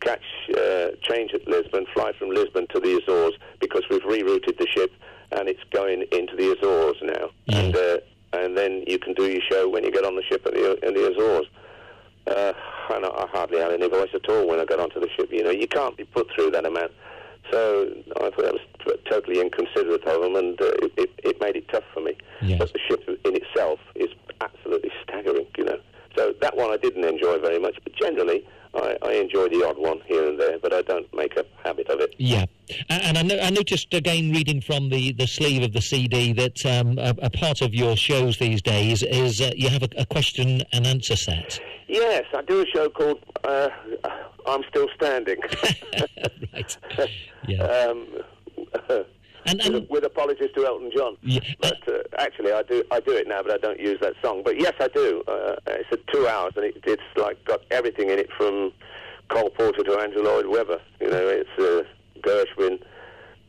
catch 0.00 0.22
uh, 0.56 0.88
change 1.02 1.32
at 1.34 1.46
Lisbon, 1.48 1.86
fly 1.94 2.12
from 2.18 2.30
Lisbon 2.30 2.66
to 2.68 2.80
the 2.80 3.00
Azores 3.02 3.34
because 3.60 3.82
we've 3.90 4.02
rerouted 4.02 4.58
the 4.58 4.66
ship 4.66 4.92
and 5.32 5.48
it's 5.48 5.62
going 5.72 6.02
into 6.12 6.36
the 6.36 6.52
Azores 6.56 6.96
now. 7.02 7.30
Yeah. 7.46 7.58
And 7.58 7.76
uh, 7.76 7.96
and 8.34 8.56
then 8.56 8.82
you 8.86 8.98
can 8.98 9.12
do 9.14 9.26
your 9.26 9.42
show 9.50 9.68
when 9.68 9.84
you 9.84 9.90
get 9.90 10.04
on 10.04 10.16
the 10.16 10.22
ship 10.22 10.46
in 10.46 10.54
the, 10.54 10.86
in 10.86 10.94
the 10.94 11.10
Azores. 11.12 11.46
Uh, 12.26 12.52
and 12.94 13.04
I, 13.04 13.08
I 13.08 13.26
hardly 13.32 13.58
had 13.58 13.72
any 13.72 13.88
voice 13.88 14.08
at 14.14 14.28
all 14.28 14.46
when 14.48 14.60
I 14.60 14.64
got 14.64 14.80
onto 14.80 15.00
the 15.00 15.08
ship. 15.16 15.28
You 15.30 15.42
know, 15.44 15.50
you 15.50 15.66
can't 15.68 15.96
be 15.96 16.04
put 16.04 16.30
through 16.34 16.52
that 16.52 16.64
amount. 16.64 16.92
So 17.50 17.92
I 18.16 18.30
thought 18.30 18.36
that 18.36 18.52
was 18.54 18.60
t- 18.86 19.10
totally 19.10 19.40
inconsiderate 19.40 20.04
of 20.04 20.22
them, 20.22 20.36
and 20.36 20.60
uh, 20.60 20.66
it, 20.80 20.92
it, 20.96 21.10
it 21.24 21.40
made 21.40 21.56
it 21.56 21.68
tough 21.68 21.82
for 21.92 22.00
me. 22.00 22.16
Yes. 22.40 22.58
But 22.60 22.72
the 22.72 22.78
ship 22.88 23.06
in 23.24 23.36
itself 23.36 23.80
is 23.96 24.08
absolutely 24.40 24.92
staggering, 25.02 25.46
you 25.58 25.64
know. 25.64 25.78
So 26.16 26.32
that 26.40 26.56
one 26.56 26.70
I 26.70 26.76
didn't 26.76 27.04
enjoy 27.04 27.38
very 27.40 27.58
much, 27.58 27.76
but 27.82 27.94
generally 27.96 28.46
I, 28.74 28.96
I 29.02 29.12
enjoy 29.14 29.48
the 29.48 29.66
odd 29.66 29.76
one 29.78 30.00
here 30.06 30.26
and 30.28 30.38
there, 30.40 30.58
but 30.58 30.72
I 30.72 30.82
don't 30.82 31.12
make 31.14 31.36
a 31.36 31.44
habit 31.64 31.88
of 31.88 32.00
it. 32.00 32.14
Yeah, 32.18 32.46
A- 32.88 33.08
no- 33.70 33.96
again 33.98 34.30
reading 34.32 34.60
from 34.60 34.88
the, 34.88 35.12
the 35.12 35.26
sleeve 35.26 35.62
of 35.62 35.72
the 35.72 35.80
CD 35.82 36.32
that 36.32 36.64
um, 36.66 36.98
a, 36.98 37.14
a 37.22 37.30
part 37.30 37.60
of 37.60 37.74
your 37.74 37.96
shows 37.96 38.38
these 38.38 38.62
days 38.62 39.02
is 39.02 39.40
uh, 39.40 39.52
you 39.56 39.68
have 39.68 39.82
a, 39.82 39.88
a 39.98 40.06
question 40.06 40.62
and 40.72 40.86
answer 40.86 41.16
set. 41.16 41.60
Yes, 41.88 42.24
I 42.34 42.42
do 42.42 42.62
a 42.62 42.66
show 42.66 42.88
called 42.88 43.20
uh, 43.44 43.68
I'm 44.46 44.62
Still 44.68 44.88
Standing. 44.96 45.38
right. 46.52 46.78
Yeah. 47.46 47.62
um, 47.64 48.06
And, 49.44 49.58
with, 49.58 49.74
and 49.74 49.88
with 49.90 50.04
apologies 50.04 50.50
to 50.54 50.64
Elton 50.66 50.90
John. 50.96 51.16
Yeah. 51.22 51.40
But 51.60 51.78
uh, 51.88 51.98
actually, 52.18 52.52
I 52.52 52.62
do 52.62 52.84
I 52.92 53.00
do 53.00 53.12
it 53.12 53.26
now, 53.26 53.42
but 53.42 53.52
I 53.52 53.58
don't 53.58 53.80
use 53.80 53.98
that 54.00 54.14
song. 54.22 54.42
But 54.44 54.60
yes, 54.60 54.74
I 54.80 54.88
do. 54.88 55.22
Uh, 55.26 55.56
it's 55.66 55.88
at 55.92 56.06
two 56.12 56.28
hours, 56.28 56.52
and 56.56 56.64
it, 56.64 56.76
it's 56.84 57.02
like 57.16 57.44
got 57.44 57.60
everything 57.70 58.10
in 58.10 58.18
it 58.20 58.30
from 58.36 58.72
Cole 59.28 59.50
Porter 59.50 59.82
to 59.82 59.98
Andrew 59.98 60.22
Lloyd 60.22 60.46
Webber. 60.46 60.80
You 61.00 61.10
know, 61.10 61.26
it's 61.26 61.50
uh, 61.58 61.82
Gershwin, 62.20 62.80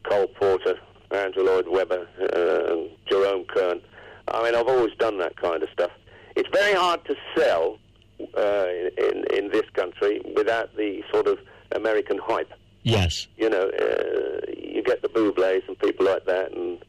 Cole 0.03 0.27
Porter, 0.27 0.77
Andrew 1.11 1.43
Lloyd 1.43 1.67
Webber, 1.67 2.07
uh, 2.21 2.75
Jerome 3.09 3.45
Kern. 3.45 3.81
I 4.27 4.43
mean, 4.43 4.55
I've 4.55 4.67
always 4.67 4.93
done 4.97 5.17
that 5.19 5.35
kind 5.37 5.63
of 5.63 5.69
stuff. 5.69 5.91
It's 6.35 6.49
very 6.51 6.73
hard 6.73 7.05
to 7.05 7.15
sell 7.37 7.77
uh, 8.37 8.65
in 8.97 9.25
in 9.35 9.51
this 9.51 9.69
country 9.73 10.21
without 10.35 10.75
the 10.75 11.03
sort 11.11 11.27
of 11.27 11.39
American 11.71 12.17
hype 12.17 12.51
yes, 12.83 13.27
you 13.37 13.49
know, 13.49 13.69
uh, 13.69 14.51
you 14.55 14.83
get 14.83 15.01
the 15.01 15.09
Bublés 15.09 15.67
and 15.67 15.77
people 15.79 16.05
like 16.05 16.25
that, 16.25 16.51
and 16.51 16.83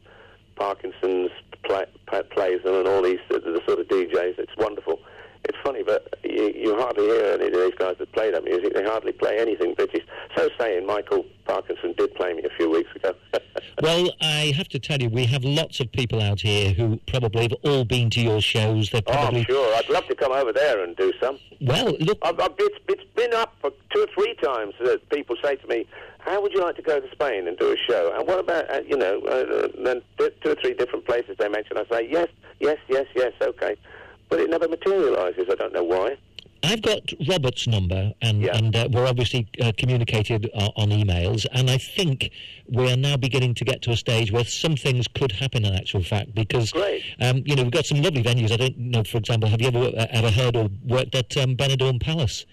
Parkinson's 0.55 1.31
play, 1.63 1.85
play, 2.05 2.21
plays 2.23 2.61
them, 2.63 2.75
and 2.75 2.87
all 2.87 3.01
these 3.01 3.19
the, 3.29 3.39
the 3.39 3.61
sort 3.65 3.79
of 3.79 3.87
DJs. 3.87 4.37
It's 4.37 4.55
wonderful. 4.57 4.99
It's 5.47 5.57
funny, 5.63 5.83
but 5.83 6.13
you, 6.23 6.51
you 6.55 6.75
hardly 6.75 7.05
hear 7.05 7.37
any 7.39 7.47
of 7.47 7.53
these 7.53 7.75
guys 7.75 7.95
that 7.99 8.11
play 8.13 8.31
that 8.31 8.43
music. 8.43 8.73
They 8.73 8.83
hardly 8.83 9.11
play 9.11 9.37
anything 9.39 9.75
British. 9.75 10.03
So 10.35 10.49
saying, 10.59 10.85
Michael 10.85 11.25
Parkinson 11.45 11.93
did 11.97 12.15
play 12.15 12.33
me 12.33 12.43
a 12.43 12.49
few 12.57 12.69
weeks 12.69 12.89
ago. 12.95 13.13
Well, 13.81 14.09
I 14.21 14.53
have 14.55 14.69
to 14.69 14.79
tell 14.79 15.01
you, 15.01 15.09
we 15.09 15.25
have 15.25 15.43
lots 15.43 15.81
of 15.81 15.91
people 15.91 16.21
out 16.21 16.39
here 16.39 16.71
who 16.71 16.97
probably 17.07 17.43
have 17.43 17.55
all 17.63 17.83
been 17.83 18.09
to 18.11 18.21
your 18.21 18.39
shows. 18.39 18.89
They've 18.89 19.03
oh, 19.05 19.11
probably 19.11 19.39
I'm 19.41 19.45
sure. 19.45 19.75
I'd 19.75 19.89
love 19.89 20.07
to 20.07 20.15
come 20.15 20.31
over 20.31 20.53
there 20.53 20.81
and 20.81 20.95
do 20.95 21.11
some. 21.19 21.37
well, 21.59 21.93
look, 21.99 22.17
I've, 22.21 22.39
I've, 22.39 22.53
it's, 22.57 22.77
it's 22.87 23.03
been 23.15 23.33
up 23.33 23.53
two 23.93 24.01
or 24.03 24.07
three 24.13 24.33
times 24.35 24.75
that 24.79 25.07
people 25.09 25.35
say 25.43 25.57
to 25.57 25.67
me, 25.67 25.85
"How 26.19 26.41
would 26.41 26.53
you 26.53 26.61
like 26.61 26.77
to 26.77 26.81
go 26.81 27.01
to 27.01 27.11
Spain 27.11 27.47
and 27.49 27.57
do 27.57 27.73
a 27.73 27.77
show?" 27.91 28.13
And 28.17 28.25
what 28.27 28.39
about 28.39 28.69
uh, 28.69 28.81
you 28.87 28.97
know, 28.97 29.19
uh, 29.21 29.67
then 29.83 30.01
two 30.17 30.51
or 30.51 30.55
three 30.55 30.73
different 30.73 31.05
places 31.05 31.35
they 31.37 31.49
mention. 31.49 31.77
I 31.77 31.85
say, 31.91 32.07
"Yes, 32.09 32.29
yes, 32.59 32.77
yes, 32.87 33.07
yes, 33.13 33.33
okay," 33.41 33.75
but 34.29 34.39
it 34.39 34.49
never 34.49 34.67
materialises. 34.67 35.45
I 35.49 35.55
don't 35.55 35.73
know 35.73 35.83
why. 35.83 36.17
I've 36.63 36.81
got 36.81 37.01
Robert's 37.29 37.67
number, 37.67 38.11
and 38.23 38.41
Yeah. 38.41 38.57
and 38.57 38.75
uh, 38.75 38.87
we're 38.91 39.05
obviously 39.05 39.47
uh, 39.61 39.71
communicated 39.77 40.49
uh, 40.55 40.69
on 40.75 40.89
emails, 40.89 41.45
and 41.51 41.69
I 41.69 41.77
think 41.77 42.31
we 42.67 42.91
are 42.91 42.97
now 42.97 43.17
beginning 43.17 43.53
to 43.55 43.65
get 43.65 43.83
to 43.83 43.91
a 43.91 43.95
stage 43.95 44.31
where 44.31 44.43
some 44.45 44.75
things 44.75 45.07
could 45.07 45.31
happen. 45.33 45.63
In 45.63 45.75
actual 45.75 46.01
fact, 46.01 46.33
because 46.33 46.73
um, 47.21 47.43
you 47.45 47.55
know 47.55 47.63
we've 47.63 47.71
got 47.71 47.85
some 47.85 48.01
lovely 48.01 48.23
venues. 48.23 48.51
I 48.51 48.57
don't 48.57 48.77
know, 48.79 49.03
for 49.03 49.17
example, 49.19 49.47
have 49.49 49.61
you 49.61 49.67
ever 49.67 49.91
uh, 49.95 50.07
ever 50.09 50.31
heard 50.31 50.55
or 50.55 50.69
worked 50.87 51.13
at 51.13 51.37
um, 51.37 51.55
Benidorm 51.55 52.01
Palace? 52.01 52.45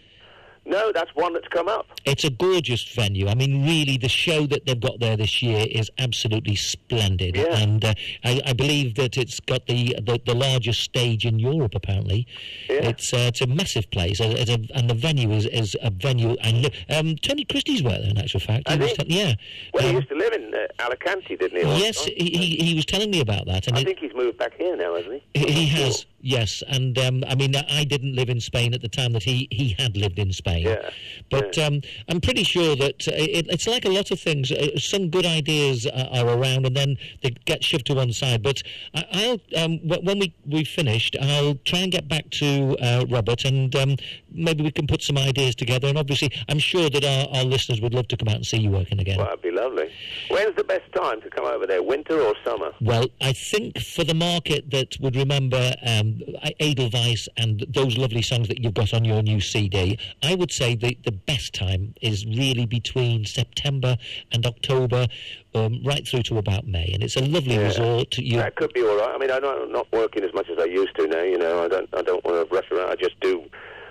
No, 0.65 0.93
that's 0.93 1.11
one 1.15 1.33
that's 1.35 1.49
come 1.49 1.69
up. 1.69 1.87
It's 2.05 2.25
a 2.25 2.31
gorgeous 2.31 2.85
venue. 2.95 3.29
I 3.29 3.35
mean, 3.35 3.65
really, 3.67 3.97
the 3.99 4.09
show 4.09 4.47
that 4.47 4.65
they've 4.65 4.79
got 4.81 5.01
there 5.01 5.17
this 5.17 5.43
year 5.43 5.67
is 5.69 5.91
absolutely 5.99 6.55
splendid. 6.57 7.37
Yeah. 7.37 7.57
And 7.59 7.85
uh, 7.85 7.95
I, 8.25 8.41
I 8.47 8.53
believe 8.53 8.95
that 8.95 9.17
it's 9.17 9.41
got 9.41 9.67
the, 9.67 9.97
the, 10.03 10.21
the 10.25 10.35
largest 10.35 10.81
stage 10.83 11.27
in 11.27 11.39
Europe, 11.39 11.75
apparently. 11.75 12.27
Yeah. 12.69 12.89
It's 12.91 13.13
uh, 13.13 13.19
it's 13.29 13.41
a 13.41 13.47
massive 13.47 13.91
place, 13.91 14.21
it's 14.21 14.51
a, 14.51 14.59
and 14.75 14.89
the 14.89 14.95
venue 14.95 15.33
is, 15.33 15.47
is 15.47 15.77
a 15.83 15.91
venue. 15.91 16.37
And. 16.43 16.71
Um, 16.91 17.17
Tony 17.17 17.45
Christie's 17.45 17.83
worked 17.83 18.03
there, 18.03 18.11
in 18.11 18.19
actual 18.19 18.41
fact. 18.41 18.69
Has 18.69 18.79
was 18.79 18.93
he? 18.93 19.19
yeah. 19.21 19.35
Well, 19.73 19.83
he 19.83 19.89
Um, 19.91 19.97
used 19.97 20.09
to 20.09 20.15
live 20.15 20.33
in 20.33 20.53
uh, 20.55 20.67
Alicante, 20.85 21.37
didn't 21.37 21.57
he? 21.59 21.81
yes, 21.83 22.05
he, 22.05 22.13
he, 22.15 22.57
he 22.65 22.75
was 22.75 22.85
telling 22.85 23.11
me 23.11 23.21
about 23.21 23.47
that. 23.47 23.67
And 23.67 23.77
I 23.77 23.81
it- 23.81 23.85
think 23.85 23.99
he's 23.99 24.15
moved 24.15 24.39
back 24.39 24.53
here 24.59 24.77
now, 24.77 24.95
hasn't 24.97 25.23
he? 25.35 25.41
he, 25.41 25.53
he 25.53 25.67
has. 25.83 26.07
Yes, 26.23 26.63
and 26.69 26.99
um, 26.99 27.25
I 27.29 27.35
mean, 27.35 27.55
I 27.57 27.85
didn't 27.85 28.15
live 28.15 28.29
in 28.31 28.41
Spain 28.41 28.73
at 28.75 28.81
the 28.81 28.89
time 28.89 29.13
that 29.13 29.23
he, 29.23 29.49
he 29.51 29.75
had 29.79 29.97
lived 29.97 30.19
in 30.19 30.33
Spain. 30.33 30.67
Yeah, 30.67 30.91
But 31.31 31.59
um, 31.59 31.81
I'm 32.09 32.21
pretty 32.21 32.45
sure 32.45 32.75
that 32.77 33.07
uh, 33.09 33.13
it, 33.15 33.47
it's 33.49 33.67
like 33.67 33.85
a 33.85 33.91
lot 33.91 34.11
of 34.11 34.21
things. 34.21 34.51
Uh, 34.51 34.79
some 34.79 35.11
good 35.11 35.27
ideas 35.27 35.87
are, 35.87 36.09
are 36.13 36.29
around, 36.29 36.67
and 36.67 36.77
then 36.77 36.97
they 37.23 37.31
get 37.45 37.63
shoved 37.63 37.87
to 37.87 37.95
one 37.95 38.13
side. 38.13 38.43
But 38.43 38.63
I, 38.95 39.05
I'll 39.13 39.63
um, 39.65 39.79
wh- 39.79 40.03
when 40.05 40.19
we 40.19 40.35
we've 40.47 40.69
finished, 40.69 41.17
I'll 41.21 41.57
try 41.65 41.81
and 41.81 41.93
get 41.93 42.09
back 42.09 42.31
to 42.31 42.77
uh, 42.81 43.05
Robert, 43.09 43.45
and 43.45 43.75
um, 43.77 43.97
maybe 44.31 44.63
we 44.63 44.71
can 44.71 44.87
put 44.87 45.03
some 45.03 45.19
ideas 45.19 45.55
together. 45.55 45.89
And 45.89 45.99
obviously, 45.99 46.31
I'm 46.49 46.59
sure 46.59 46.89
that 46.89 47.05
our, 47.05 47.37
our 47.39 47.45
listeners 47.45 47.81
would 47.81 47.95
love 47.95 48.09
to 48.09 48.17
come 48.17 48.29
out 48.29 48.37
and 48.37 48.47
see 48.47 48.59
you 48.59 48.71
working 48.71 49.01
again. 49.01 49.19
Well, 49.19 49.27
that'd 49.27 49.43
be 49.43 49.51
lovely. 49.51 49.91
When's 50.29 50.57
the 50.57 50.65
best 50.65 50.91
time 50.93 51.21
to 51.23 51.31
come 51.31 51.45
over 51.45 51.67
there? 51.67 51.83
Winter 51.83 52.21
or 52.21 52.35
summer? 52.45 52.73
Well, 52.81 53.07
I 53.21 53.33
think 53.33 53.79
for 53.79 54.05
the 54.05 54.15
market 54.15 54.71
that 54.71 54.97
would 55.01 55.17
remember 55.17 55.75
um, 55.85 56.12
Edelweiss 56.61 57.29
and 57.37 57.65
those 57.69 57.97
lovely 57.99 58.23
songs 58.23 58.49
that 58.49 58.59
you've 58.63 58.75
got 58.75 58.93
on 58.95 59.05
your 59.05 59.23
new 59.23 59.41
CD, 59.41 59.99
I 60.23 60.35
would 60.35 60.51
say 60.53 60.75
the, 60.75 60.97
the 61.05 61.13
best 61.13 61.55
time 61.55 61.95
is 62.01 62.27
really 62.27 62.67
between 62.67 63.25
September 63.25 63.97
and 64.33 64.45
October, 64.47 65.09
um, 65.55 65.81
right 65.85 66.07
through 66.07 66.23
to 66.25 66.39
about 66.39 66.67
May. 66.67 66.91
And 66.93 67.03
it's 67.03 67.17
a 67.17 67.23
lovely 67.23 67.55
Yeah. 67.55 67.63
resort. 67.67 68.19
You, 68.19 68.39
That 68.39 68.57
could 68.57 68.73
be 68.73 68.83
all 68.83 68.97
right. 68.97 69.13
I 69.15 69.19
mean, 69.19 69.31
I'm 69.31 69.43
not, 69.43 69.71
not 69.71 69.87
working 69.93 70.25
as 70.25 70.33
much 70.35 70.49
as 70.51 70.59
I 70.59 70.65
used 70.65 70.95
to 70.97 71.07
now. 71.07 71.23
You 71.23 71.39
know, 71.39 71.65
I 71.65 71.69
don't. 71.69 71.89
I 71.95 72.03
don't 72.03 72.25
want 72.25 72.49
to 72.49 72.55
rush 72.55 72.71
around. 72.71 72.91
I 72.91 72.97
just 72.97 73.19
do. 73.21 73.45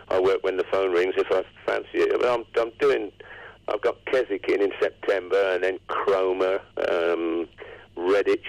I 0.10 0.19
work 0.19 0.43
when 0.43 0.57
the 0.57 0.65
phone 0.71 0.91
rings 0.91 1.13
if 1.17 1.27
I 1.31 1.43
fancy 1.65 1.88
it. 1.99 2.19
But 2.19 2.27
I'm, 2.29 2.43
I'm 2.62 2.71
doing. 2.79 3.12
I've 3.67 3.81
got 3.81 4.03
Keswick 4.05 4.49
in 4.49 4.62
in 4.62 4.71
September, 4.81 5.39
and 5.53 5.63
then 5.63 5.79
Cromer, 5.88 6.60
um, 6.89 7.47
Redditch, 7.95 8.39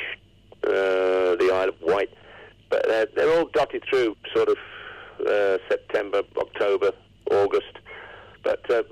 uh, 0.64 1.36
the 1.36 1.50
Isle 1.52 1.68
of 1.68 1.74
Wight. 1.82 2.08
But 2.70 2.86
they're, 2.88 3.06
they're 3.14 3.38
all 3.38 3.48
dotted 3.52 3.84
through 3.88 4.16
sort 4.34 4.48
of 4.48 4.56
uh, 5.26 5.58
September, 5.68 6.22
October, 6.38 6.92
August. 7.30 7.74
But 8.42 8.68
uh, 8.70 8.82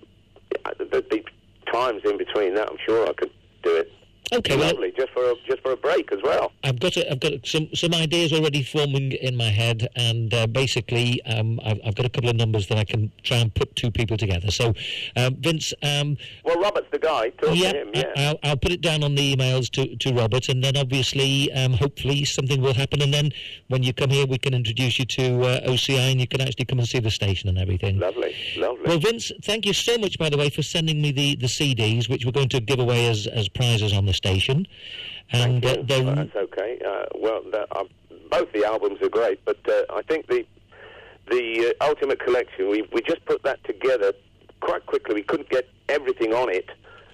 there'd 0.91 1.09
be 1.09 1.25
times 1.73 2.03
in 2.05 2.19
between 2.19 2.55
that. 2.55 2.69
I'm 2.71 2.77
sure 2.87 3.09
I 3.09 3.13
could 3.15 3.31
do 3.63 3.77
it. 3.77 3.91
okay, 4.33 4.57
well, 4.57 4.69
Lovely, 4.69 4.93
just 4.97 5.11
for 5.13 5.25
a, 5.31 5.35
just 5.49 5.63
for 5.63 5.73
a 5.73 5.77
break 5.77 6.13
as 6.13 6.19
well. 6.23 6.53
I've 6.63 6.70
got 6.81 6.97
a, 6.97 7.11
I've 7.11 7.21
got 7.21 7.47
some 7.47 7.69
some 7.75 7.95
ideas 7.95 8.33
already 8.33 8.63
forming 8.63 9.13
in 9.13 9.37
my 9.37 9.51
head, 9.51 9.89
and 9.97 10.33
uh, 10.35 10.47
basically, 10.47 11.23
um, 11.25 11.61
I've, 11.65 11.81
I've 11.85 11.95
got 11.95 12.07
a 12.07 12.09
couple 12.09 12.31
of 12.31 12.37
numbers 12.37 12.67
that 12.69 12.79
I 12.79 12.85
can 12.85 13.13
try 13.23 13.39
and 13.39 13.55
put 13.55 13.75
two 13.77 13.91
people 13.91 14.17
together. 14.17 14.51
So, 14.51 14.75
um, 15.17 15.37
Vince, 15.37 15.73
um, 15.83 16.17
Well, 16.45 16.61
Robert's 16.61 16.89
the 16.91 16.99
guy. 16.99 17.31
Talk 17.31 17.55
yeah, 17.55 17.73
him. 17.73 17.91
Yeah. 17.95 18.13
I'll, 18.17 18.39
I'll 18.43 18.57
put 18.57 18.73
it 18.73 18.81
down 18.81 19.03
on 19.03 19.15
the 19.15 19.37
emails 19.37 19.71
to, 19.73 19.97
to 19.97 20.15
Robert, 20.15 20.49
and 20.49 20.63
then 20.65 20.77
obviously, 20.77 21.53
um, 21.53 21.75
hopefully, 21.75 22.25
something 22.25 22.61
will 22.61 22.75
happen. 22.75 23.03
And 23.03 23.13
then 23.13 23.31
when 23.69 23.83
you 23.83 23.93
come 23.93 24.11
here, 24.11 24.27
we 24.27 24.39
can 24.39 24.55
introduce 24.55 24.99
you 24.99 25.05
to 25.07 25.43
uh, 25.43 25.69
OCI, 25.69 26.13
and 26.13 26.21
you 26.21 26.27
can 26.27 26.41
actually 26.41 26.65
come 26.65 26.79
and 26.79 26.89
see 26.89 26.99
the 26.99 27.11
station 27.11 27.49
and 27.49 27.59
everything. 27.59 27.99
lovely, 27.99 28.35
lovely. 28.57 28.85
Well, 28.87 28.99
Vince, 28.99 29.31
thank 29.43 29.67
you 29.67 29.73
so 29.73 29.99
much, 29.99 30.19
by 30.19 30.31
the 30.31 30.37
way, 30.37 30.51
for 30.51 30.63
sending 30.63 31.01
me 31.01 31.13
the, 31.13 31.37
the 31.37 31.47
CDs, 31.47 32.09
which 32.09 32.25
we're 32.25 32.33
going 32.33 32.49
to 32.51 32.61
give 32.61 32.79
away 32.79 33.09
as, 33.09 33.27
as 33.27 33.49
prizes 33.49 33.93
on 33.93 34.07
the 34.07 34.15
station. 34.15 34.67
And 35.33 35.65
uh, 35.65 35.83
they're 35.85 36.03
Well, 36.03 36.17
that's 36.17 36.35
okay. 36.35 36.50
Uh, 37.01 37.07
well, 37.15 37.43
the, 37.51 37.67
uh, 37.75 37.85
both 38.31 38.53
the 38.53 38.65
albums 38.65 39.01
are 39.03 39.09
great, 39.09 39.45
but 39.45 39.59
uh, 39.69 39.83
I 39.91 40.03
think 40.03 40.27
the 40.29 40.45
the 41.31 41.75
uh, 41.81 41.85
Ultimate 41.87 42.21
Collection, 42.21 42.69
we 42.69 42.83
we 42.93 43.01
just 43.03 43.25
put 43.25 43.43
that 43.45 43.63
together 43.65 44.13
quite 44.61 44.85
quickly. 44.87 45.15
We 45.15 45.23
couldn't 45.23 45.49
get 45.49 45.69
everything 45.89 46.35
on 46.35 46.51
it, 46.51 46.69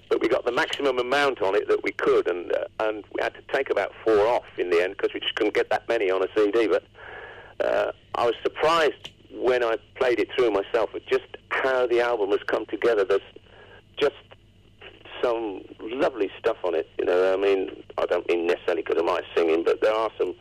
but 0.09 0.21
we 0.21 0.27
got 0.27 0.45
the 0.45 0.51
maximum 0.51 0.99
amount 0.99 1.41
on 1.41 1.55
it 1.55 1.67
that 1.67 1.83
we 1.83 1.91
could, 1.91 2.27
and 2.27 2.51
uh, 2.51 2.65
and 2.79 3.05
we 3.13 3.21
had 3.21 3.33
to 3.35 3.41
take 3.53 3.69
about 3.69 3.91
four 4.03 4.27
off 4.27 4.45
in 4.57 4.69
the 4.69 4.81
end 4.83 4.97
because 4.97 5.13
we 5.13 5.19
just 5.19 5.35
couldn't 5.35 5.53
get 5.53 5.69
that 5.69 5.87
many 5.87 6.09
on 6.11 6.23
a 6.23 6.27
CD. 6.35 6.67
But 6.67 6.83
uh, 7.63 7.91
I 8.15 8.25
was 8.25 8.35
surprised 8.43 9.11
when 9.31 9.63
I 9.63 9.77
played 9.95 10.19
it 10.19 10.29
through 10.35 10.51
myself 10.51 10.89
at 10.95 11.05
just 11.07 11.25
how 11.49 11.87
the 11.87 12.01
album 12.01 12.31
has 12.31 12.43
come 12.47 12.65
together. 12.65 13.05
There's 13.05 13.21
just 13.97 14.15
some 15.21 15.61
lovely 15.81 16.29
stuff 16.39 16.57
on 16.63 16.75
it. 16.75 16.89
You 16.99 17.05
know, 17.05 17.33
I 17.33 17.37
mean, 17.37 17.83
I 17.97 18.05
don't 18.05 18.27
mean 18.29 18.47
necessarily 18.47 18.83
because 18.83 18.99
of 18.99 19.05
my 19.05 19.21
singing, 19.35 19.63
but 19.63 19.81
there 19.81 19.93
are 19.93 20.09
some, 20.17 20.35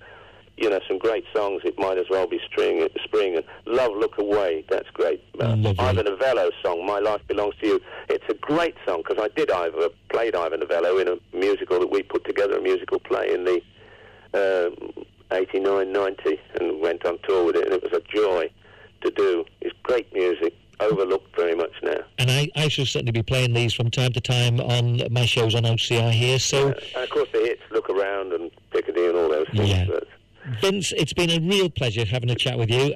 you 0.56 0.70
know, 0.70 0.80
some 0.88 0.98
great 0.98 1.24
songs. 1.34 1.62
It 1.64 1.78
might 1.78 1.98
as 1.98 2.06
well 2.10 2.26
be 2.26 2.40
spring, 2.50 2.86
spring 3.04 3.36
and 3.36 3.44
Love 3.66 3.92
Look 3.96 4.18
Away. 4.18 4.64
That's 4.68 4.88
great. 4.90 5.22
Uh, 5.40 5.56
Ivor 5.78 6.02
Novello 6.02 6.50
song, 6.62 6.86
My 6.86 6.98
Life 6.98 7.22
Belongs 7.28 7.54
to 7.60 7.66
You. 7.66 7.80
It's 8.08 8.24
a 8.28 8.34
great 8.34 8.74
song 8.86 9.02
because 9.06 9.22
I 9.22 9.28
did 9.36 9.50
Ivor, 9.50 9.88
played 10.08 10.34
Ivor 10.34 10.56
Novello 10.56 10.98
in 10.98 11.08
a 11.08 11.16
musical 11.36 11.80
that 11.80 11.90
we 11.90 12.02
put 12.02 12.24
together, 12.24 12.58
a 12.58 12.62
musical 12.62 12.98
play 12.98 13.32
in 13.32 13.44
the 13.44 13.60
um, 14.34 15.04
89, 15.32 15.92
90, 15.92 16.40
and 16.60 16.80
went 16.80 17.04
on 17.04 17.18
tour 17.26 17.44
with 17.44 17.56
it, 17.56 17.64
and 17.64 17.74
it 17.74 17.82
was 17.82 17.92
a 17.92 18.02
joy 18.14 18.50
to 19.02 19.10
do. 19.10 19.44
It's 19.60 19.74
great 19.82 20.12
music, 20.12 20.54
overlooked 20.80 21.34
very 21.36 21.54
much 21.54 21.72
now. 21.82 21.98
And 22.18 22.30
I, 22.30 22.50
I 22.56 22.68
shall 22.68 22.86
certainly 22.86 23.12
be 23.12 23.22
playing 23.22 23.54
these 23.54 23.72
from 23.72 23.90
time 23.90 24.12
to 24.12 24.20
time 24.20 24.60
on 24.60 25.02
my 25.10 25.24
shows 25.24 25.54
on 25.54 25.62
OCI 25.62 26.12
here. 26.12 26.38
So, 26.38 26.68
and 26.68 27.04
of 27.04 27.10
course, 27.10 27.28
the 27.32 27.38
hits, 27.40 27.62
Look 27.70 27.88
Around 27.90 28.32
and 28.32 28.50
Picardy 28.72 29.06
and 29.08 29.16
all 29.16 29.28
those 29.28 29.46
things. 29.48 29.68
Yeah. 29.68 29.86
But 29.86 30.08
Vince, 30.60 30.92
it's 30.92 31.12
been 31.12 31.30
a 31.30 31.40
real 31.40 31.68
pleasure 31.68 32.04
having 32.04 32.30
a 32.30 32.34
chat 32.34 32.58
with 32.58 32.70
you. 32.70 32.80